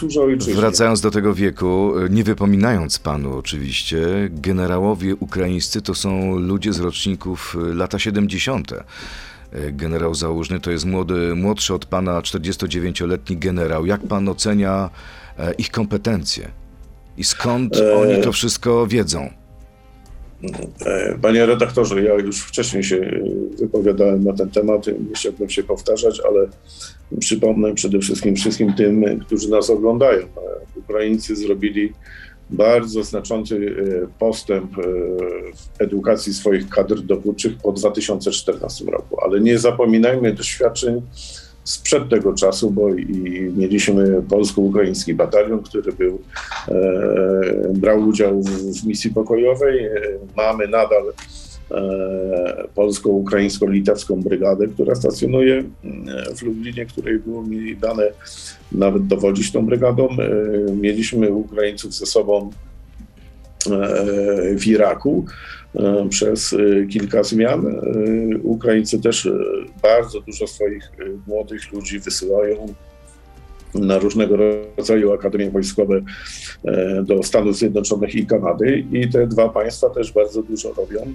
wracając 0.55 1.01
do 1.01 1.11
tego 1.11 1.35
wieku, 1.35 1.93
nie 2.11 2.25
wypominając 2.25 2.99
panu 2.99 3.39
oczywiście, 3.39 4.07
generałowie 4.31 5.17
ukraińscy 5.17 5.83
to 5.83 5.95
są 5.95 6.39
ludzie 6.39 6.73
z 6.73 6.81
roczników 6.81 7.57
lata 7.75 7.99
70. 7.99 8.73
Generał 9.73 10.15
Załużny 10.15 10.61
to 10.61 10.71
jest 10.71 10.85
młody, 10.85 11.35
młodszy 11.35 11.75
od 11.75 11.87
pana 11.87 12.21
49-letni 12.21 13.37
generał. 13.37 13.87
Jak 13.87 14.01
pan 14.01 14.29
ocenia 14.29 14.91
e, 15.39 15.53
ich 15.53 15.71
kompetencje? 15.71 16.51
I 17.17 17.25
skąd 17.25 17.77
e... 17.77 17.97
oni 17.97 18.23
to 18.23 18.33
wszystko 18.33 18.87
wiedzą? 18.87 19.31
E, 20.87 21.19
panie 21.23 21.47
redaktorze, 21.47 22.03
ja 22.03 22.15
już 22.15 22.43
wcześniej 22.43 22.85
się 22.85 23.21
wypowiadałem 23.59 24.25
na 24.25 24.33
ten 24.33 24.51
temat, 24.51 24.87
nie 24.87 25.15
chciałbym 25.15 25.51
się 25.51 25.63
powtarzać, 25.63 26.21
ale 26.29 26.49
przypomnę 27.21 27.75
przede 27.75 27.99
wszystkim 27.99 28.37
wszystkim 28.37 28.75
tym, 28.75 29.21
którzy 29.21 29.51
nas 29.51 29.71
oglądają. 29.71 30.23
E, 30.23 30.29
Ukraińcy 30.79 31.37
zrobili 31.37 31.93
bardzo 32.51 33.03
znaczący 33.03 33.57
e, 33.57 34.19
postęp 34.19 34.73
w 34.77 35.81
edukacji 35.81 36.35
swoich 36.35 36.69
kadr 36.69 37.01
dowódczych 37.01 37.57
po 37.57 37.73
2014 37.73 38.85
roku, 38.85 39.21
ale 39.25 39.41
nie 39.41 39.59
zapominajmy 39.59 40.33
doświadczeń 40.33 41.03
sprzed 41.67 42.09
tego 42.09 42.35
czasu, 42.35 42.71
bo 42.71 42.95
i 42.95 43.53
mieliśmy 43.57 44.23
polsko-ukraiński 44.29 45.15
batalion, 45.15 45.63
który 45.63 45.93
był, 45.93 46.19
e, 46.69 47.73
brał 47.75 48.01
udział 48.01 48.43
w, 48.43 48.51
w, 48.51 48.87
misji 48.87 49.11
pokojowej. 49.11 49.85
E, 49.85 49.91
mamy 50.37 50.69
nadal 50.69 51.13
e, 51.71 52.69
polsko-ukraińsko-litewską 52.75 54.23
brygadę, 54.23 54.67
która 54.67 54.95
stacjonuje 54.95 55.55
e, 55.59 56.35
w 56.35 56.43
Lublinie, 56.43 56.87
której 56.87 57.19
było 57.19 57.43
mi 57.43 57.77
dane 57.77 58.13
nawet 58.73 59.07
dowodzić 59.07 59.53
tą 59.53 59.67
brygadą. 59.67 60.09
Mieliśmy 60.81 61.33
Ukraińców 61.33 61.95
ze 61.95 62.07
sobą 62.07 62.51
w 64.57 64.67
Iraku. 64.67 65.25
E, 65.77 66.09
przez 66.09 66.53
e, 66.53 66.87
kilka 66.87 67.23
zmian. 67.23 67.67
E, 67.67 68.39
Ukraińcy 68.43 69.01
też 69.01 69.29
bardzo 69.83 70.21
dużo 70.21 70.47
swoich 70.47 70.91
młodych 71.27 71.73
ludzi 71.73 71.99
wysyłają 71.99 72.75
na 73.75 73.99
różnego 73.99 74.37
rodzaju 74.77 75.13
akademie 75.13 75.51
wojskowe 75.51 76.01
do 77.03 77.23
Stanów 77.23 77.57
Zjednoczonych 77.57 78.15
i 78.15 78.27
Kanady 78.27 78.85
i 78.93 79.09
te 79.09 79.27
dwa 79.27 79.49
państwa 79.49 79.91
też 79.91 80.13
bardzo 80.13 80.43
dużo 80.43 80.73
robią 80.73 81.15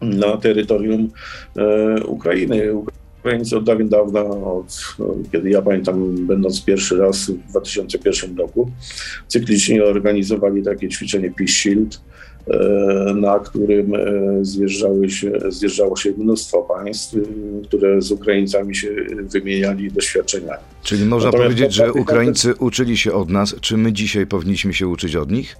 na 0.00 0.36
terytorium 0.36 1.10
Ukrainy. 2.06 2.72
Ukraińcy 3.26 3.56
od 3.56 3.64
dawien 3.64 3.88
dawna, 3.88 4.24
od, 4.24 4.96
kiedy 5.32 5.50
ja 5.50 5.62
pamiętam, 5.62 6.26
będąc 6.26 6.64
pierwszy 6.64 6.96
raz 6.96 7.30
w 7.30 7.50
2001 7.50 8.36
roku, 8.36 8.70
cyklicznie 9.26 9.84
organizowali 9.84 10.62
takie 10.62 10.88
ćwiczenie 10.88 11.30
Peace 11.30 11.52
Shield, 11.52 12.00
E, 12.50 13.14
na 13.14 13.38
którym 13.38 13.94
e, 13.94 13.98
zjeżdżały 14.44 15.10
się, 15.10 15.32
zjeżdżało 15.48 15.96
się 15.96 16.12
mnóstwo 16.18 16.62
państw, 16.62 17.16
które 17.64 18.02
z 18.02 18.12
Ukraińcami 18.12 18.76
się 18.76 18.88
wymieniali 19.22 19.92
doświadczeniami. 19.92 20.62
Czyli 20.82 21.04
można 21.04 21.26
Natomiast 21.26 21.54
powiedzieć, 21.54 21.74
że 21.74 21.92
Ukraińcy 21.92 22.54
uczyli 22.54 22.96
się 22.96 23.12
od 23.12 23.30
nas. 23.30 23.56
Czy 23.60 23.76
my 23.76 23.92
dzisiaj 23.92 24.26
powinniśmy 24.26 24.74
się 24.74 24.88
uczyć 24.88 25.16
od 25.16 25.30
nich? 25.30 25.56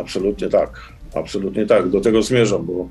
Absolutnie 0.00 0.48
tak. 0.48 0.70
Absolutnie 1.14 1.66
tak. 1.66 1.88
Do 1.88 2.00
tego 2.00 2.22
zmierzam, 2.22 2.66
bo 2.66 2.88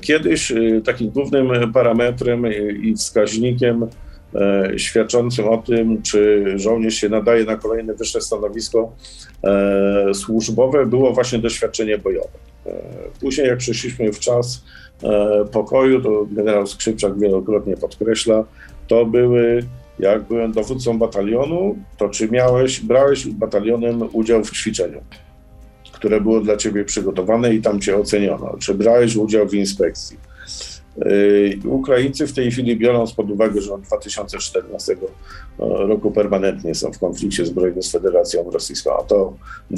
kiedyś 0.00 0.52
takim 0.84 1.10
głównym 1.10 1.72
parametrem 1.72 2.46
i 2.82 2.94
wskaźnikiem 2.94 3.86
e, 4.34 4.72
świadczącym 4.76 5.48
o 5.48 5.56
tym, 5.56 6.02
czy 6.02 6.44
żołnierz 6.56 6.94
się 6.94 7.08
nadaje 7.08 7.44
na 7.44 7.56
kolejne 7.56 7.94
wyższe 7.94 8.20
stanowisko 8.20 8.92
e, 9.44 10.14
służbowe, 10.14 10.86
było 10.86 11.12
właśnie 11.12 11.38
doświadczenie 11.38 11.98
bojowe. 11.98 12.38
E, 12.66 12.72
Później, 13.20 13.46
jak 13.46 13.58
przeszliśmy 13.58 14.12
w 14.12 14.18
czas 14.18 14.64
e, 15.02 15.44
pokoju, 15.52 16.02
to 16.02 16.26
generał 16.30 16.66
Skrzypczak 16.66 17.18
wielokrotnie 17.18 17.76
podkreśla, 17.76 18.44
to 18.88 19.06
były, 19.06 19.62
jak 19.98 20.22
byłem 20.22 20.52
dowódcą 20.52 20.98
batalionu, 20.98 21.76
to 21.98 22.08
czy 22.08 22.28
miałeś, 22.28 22.80
brałeś 22.80 23.26
batalionem 23.26 24.08
udział 24.12 24.44
w 24.44 24.50
ćwiczeniu, 24.50 25.00
które 26.02 26.20
było 26.20 26.40
dla 26.40 26.56
ciebie 26.56 26.84
przygotowane 26.84 27.54
i 27.54 27.62
tam 27.62 27.80
cię 27.80 27.96
oceniono, 27.96 28.56
czy 28.58 28.74
brałeś 28.74 29.16
udział 29.16 29.48
w 29.48 29.54
inspekcji. 29.54 30.16
Yy, 30.96 31.58
Ukraińcy 31.64 32.26
w 32.26 32.32
tej 32.32 32.50
chwili, 32.50 32.76
biorąc 32.76 33.12
pod 33.12 33.30
uwagę, 33.30 33.60
że 33.60 33.74
od 33.74 33.80
2014 33.80 34.96
roku 35.58 36.10
permanentnie 36.10 36.74
są 36.74 36.92
w 36.92 36.98
konflikcie 36.98 37.46
zbrojnym 37.46 37.82
z 37.82 37.92
Federacją 37.92 38.50
Rosyjską, 38.50 38.90
a 38.98 39.02
to, 39.02 39.34
e, 39.70 39.76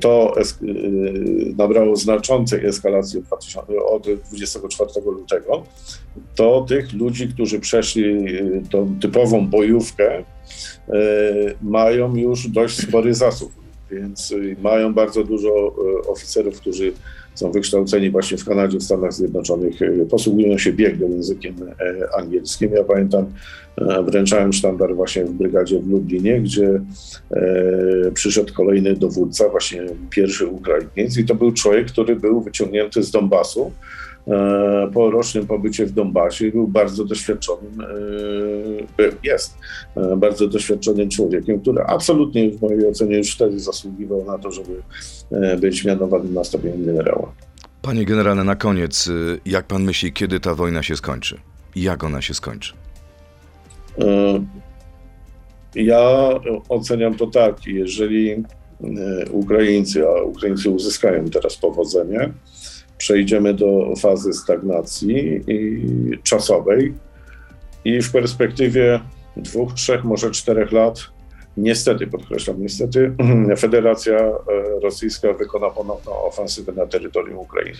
to 0.00 0.34
yy, 0.62 1.54
nabrało 1.58 1.96
znaczącej 1.96 2.66
eskalacji 2.66 3.18
od 3.18 3.24
2000 3.24 3.68
od 3.86 4.02
24 4.02 4.90
lutego, 5.04 5.62
to 6.34 6.64
tych 6.68 6.92
ludzi, 6.92 7.28
którzy 7.28 7.60
przeszli 7.60 8.26
tą 8.70 8.98
typową 9.00 9.48
bojówkę, 9.48 10.24
mają 11.62 12.16
już 12.16 12.48
dość 12.48 12.88
spory 12.88 13.14
zasób, 13.14 13.61
więc 13.92 14.30
yy, 14.30 14.56
mają 14.62 14.94
bardzo 14.94 15.24
dużo 15.24 15.48
yy, 15.48 16.10
oficerów, 16.10 16.60
którzy 16.60 16.92
są 17.34 17.52
wykształceni 17.52 18.10
właśnie 18.10 18.38
w 18.38 18.44
Kanadzie, 18.44 18.78
w 18.78 18.82
Stanach 18.82 19.12
Zjednoczonych, 19.12 19.82
e, 19.82 20.06
posługują 20.10 20.58
się 20.58 20.72
biegłym 20.72 21.12
językiem 21.12 21.54
e, 21.62 22.16
angielskim. 22.18 22.70
Ja 22.74 22.84
pamiętam, 22.84 23.26
e, 23.76 24.02
wręczałem 24.02 24.52
sztandar 24.52 24.94
właśnie 24.94 25.24
w 25.24 25.32
brygadzie 25.32 25.80
w 25.80 25.88
Lublinie, 25.88 26.40
gdzie 26.40 26.80
e, 27.30 28.10
przyszedł 28.14 28.54
kolejny 28.54 28.94
dowódca, 28.94 29.48
właśnie 29.48 29.82
pierwszy 30.10 30.46
Ukrainiec 30.46 31.18
i 31.18 31.24
to 31.24 31.34
był 31.34 31.52
człowiek, 31.52 31.86
który 31.86 32.16
był 32.16 32.40
wyciągnięty 32.40 33.02
z 33.02 33.10
Donbasu 33.10 33.72
po 34.94 35.10
rocznym 35.10 35.46
pobycie 35.46 35.86
w 35.86 35.92
Donbasie 35.92 36.50
był 36.50 36.68
bardzo 36.68 37.04
doświadczonym, 37.04 37.80
e, 37.80 37.86
był, 38.96 39.12
jest 39.22 39.58
e, 39.96 40.16
bardzo 40.16 40.48
doświadczonym 40.48 41.08
człowiekiem, 41.08 41.60
który 41.60 41.82
absolutnie 41.82 42.50
w 42.50 42.62
mojej 42.62 42.86
ocenie 42.86 43.16
już 43.16 43.34
wtedy 43.34 43.60
zasługiwał 43.60 44.24
na 44.24 44.38
to, 44.38 44.52
żeby 44.52 44.82
e, 45.30 45.56
być 45.56 45.84
mianowanym 45.84 46.34
na 46.34 46.44
stopień 46.44 46.84
generała. 46.86 47.32
Panie 47.82 48.04
generale, 48.04 48.44
na 48.44 48.56
koniec, 48.56 49.10
jak 49.46 49.66
pan 49.66 49.82
myśli, 49.82 50.12
kiedy 50.12 50.40
ta 50.40 50.54
wojna 50.54 50.82
się 50.82 50.96
skończy? 50.96 51.40
Jak 51.76 52.04
ona 52.04 52.22
się 52.22 52.34
skończy? 52.34 52.72
E, 53.98 54.44
Ja 55.74 56.28
oceniam 56.68 57.14
to 57.14 57.26
tak, 57.26 57.66
jeżeli 57.66 58.30
e, 58.30 58.40
Ukraińcy, 59.30 60.08
a 60.08 60.22
Ukraińcy 60.22 60.70
uzyskają 60.70 61.30
teraz 61.30 61.56
powodzenie, 61.56 62.32
przejdziemy 63.02 63.54
do 63.54 63.94
fazy 63.96 64.32
stagnacji 64.32 65.40
i 65.46 65.82
czasowej 66.22 66.94
i 67.84 68.02
w 68.02 68.12
perspektywie 68.12 69.00
dwóch, 69.36 69.72
trzech, 69.74 70.04
może 70.04 70.30
czterech 70.30 70.72
lat, 70.72 70.98
niestety, 71.56 72.06
podkreślam, 72.06 72.62
niestety, 72.62 73.14
Federacja 73.64 74.18
e, 74.18 74.34
Rosyjska 74.82 75.32
wykona 75.32 75.70
ponowną 75.70 76.12
ofensywę 76.12 76.72
na 76.72 76.86
terytorium 76.86 77.38
Ukrainy. 77.38 77.78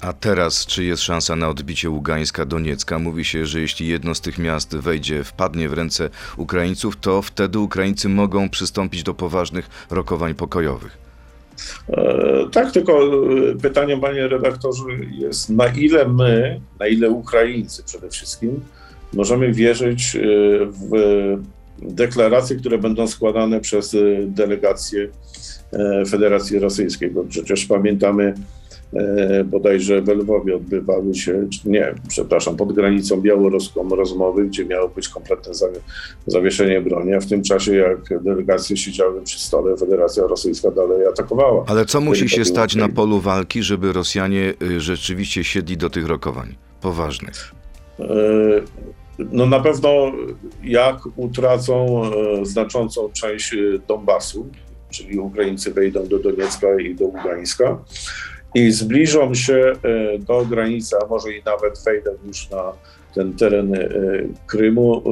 A 0.00 0.12
teraz, 0.12 0.66
czy 0.66 0.84
jest 0.84 1.02
szansa 1.02 1.36
na 1.36 1.48
odbicie 1.48 1.90
Ługańska, 1.90 2.44
Doniecka? 2.44 2.98
Mówi 2.98 3.24
się, 3.24 3.46
że 3.46 3.60
jeśli 3.60 3.88
jedno 3.88 4.14
z 4.14 4.20
tych 4.20 4.38
miast 4.38 4.76
wejdzie, 4.76 5.24
wpadnie 5.24 5.68
w 5.68 5.72
ręce 5.72 6.10
Ukraińców, 6.36 6.96
to 6.96 7.22
wtedy 7.22 7.58
Ukraińcy 7.58 8.08
mogą 8.08 8.48
przystąpić 8.48 9.02
do 9.02 9.14
poważnych 9.14 9.68
rokowań 9.90 10.34
pokojowych. 10.34 11.05
E, 11.88 12.46
Tak, 12.52 12.72
tylko 12.72 12.92
e, 12.92 13.54
pytanie, 13.62 13.96
panie 13.96 14.28
redaktorze, 14.28 14.82
jest 15.10 15.50
na 15.50 15.66
ile 15.66 16.08
my, 16.08 16.60
na 16.80 16.86
ile 16.86 17.10
Ukraińcy 17.10 17.82
przede 17.84 18.10
wszystkim, 18.10 18.60
możemy 19.12 19.52
wierzyć 19.52 20.16
e, 20.16 20.20
w 20.66 21.36
deklaracje, 21.82 22.56
które 22.56 22.78
będą 22.78 23.06
składane 23.06 23.60
przez 23.60 23.96
delegację 24.26 25.08
Federacji 26.08 26.58
Rosyjskiej, 26.58 27.10
bo 27.10 27.24
przecież 27.24 27.66
pamiętamy, 27.66 28.34
bodajże 29.44 30.02
w 30.02 30.08
Lwowie 30.08 30.56
odbywały 30.56 31.14
się, 31.14 31.46
nie, 31.64 31.94
przepraszam, 32.08 32.56
pod 32.56 32.72
granicą 32.72 33.20
białoruską 33.20 33.88
rozmowy, 33.88 34.44
gdzie 34.44 34.64
miało 34.64 34.88
być 34.88 35.08
kompletne 35.08 35.52
zawie- 35.54 35.80
zawieszenie 36.26 36.80
broni, 36.80 37.14
a 37.14 37.20
w 37.20 37.26
tym 37.26 37.42
czasie, 37.42 37.74
jak 37.76 38.22
delegacje 38.22 38.76
siedziały 38.76 39.22
przy 39.22 39.40
stole, 39.40 39.76
Federacja 39.76 40.22
Rosyjska 40.26 40.70
dalej 40.70 41.06
atakowała. 41.06 41.64
Ale 41.66 41.84
co 41.84 42.00
musi 42.00 42.28
się 42.28 42.44
stać 42.44 42.74
na 42.76 42.88
polu 42.88 43.20
walki, 43.20 43.62
żeby 43.62 43.92
Rosjanie 43.92 44.54
y, 44.62 44.80
rzeczywiście 44.80 45.44
siedli 45.44 45.76
do 45.76 45.90
tych 45.90 46.06
rokowań? 46.06 46.54
Poważnych. 46.80 47.52
E, 48.00 48.06
No 49.18 49.46
na 49.46 49.60
pewno 49.60 50.12
jak 50.64 50.96
utracą 51.16 52.02
e, 52.04 52.46
znaczącą 52.46 53.08
część 53.12 53.54
e, 53.54 53.56
Donbasu, 53.88 54.46
czyli 54.90 55.18
Ukraińcy 55.18 55.72
wejdą 55.72 56.06
do 56.06 56.18
Doniecka 56.18 56.66
i 56.80 56.94
do 56.94 57.04
Ługańska 57.04 57.78
i 58.56 58.72
zbliżą 58.72 59.34
się 59.34 59.54
e, 59.54 60.18
do 60.18 60.44
granicy, 60.46 60.96
a 61.02 61.06
może 61.06 61.32
i 61.32 61.42
nawet 61.44 61.84
wejdą 61.84 62.10
już 62.26 62.50
na 62.50 62.72
ten 63.14 63.32
teren 63.32 63.74
e, 63.74 63.88
Krymu, 64.46 65.02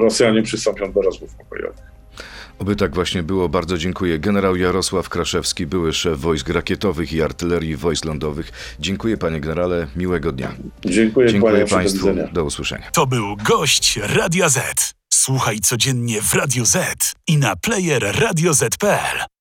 Rosjanie 0.00 0.42
przystąpią 0.42 0.92
do 0.92 1.02
rozmów 1.02 1.34
pokojowych. 1.34 1.88
Oby 2.58 2.76
tak 2.76 2.94
właśnie 2.94 3.22
było. 3.22 3.48
Bardzo 3.48 3.78
dziękuję. 3.78 4.18
Generał 4.18 4.56
Jarosław 4.56 5.08
Kraszewski, 5.08 5.66
były 5.66 5.92
szef 5.92 6.20
wojsk 6.20 6.48
rakietowych 6.48 7.12
i 7.12 7.22
artylerii 7.22 7.76
wojsk 7.76 8.04
lądowych. 8.04 8.76
Dziękuję 8.80 9.16
panie 9.16 9.40
generale. 9.40 9.86
Miłego 9.96 10.32
dnia. 10.32 10.54
Dziękuję, 10.84 11.28
Dziękuję 11.28 11.64
do 11.64 11.66
państwu. 11.66 12.06
widzenia. 12.06 12.28
Do 12.32 12.44
usłyszenia. 12.44 12.90
To 12.92 13.06
był 13.06 13.36
gość 13.36 14.00
Radia 14.02 14.48
Z. 14.48 14.94
Słuchaj 15.12 15.60
codziennie 15.60 16.22
w 16.22 16.34
Radio 16.34 16.64
Z 16.64 17.12
i 17.28 17.36
na 17.36 17.56
player 17.56 18.02
radioz.pl. 18.20 19.37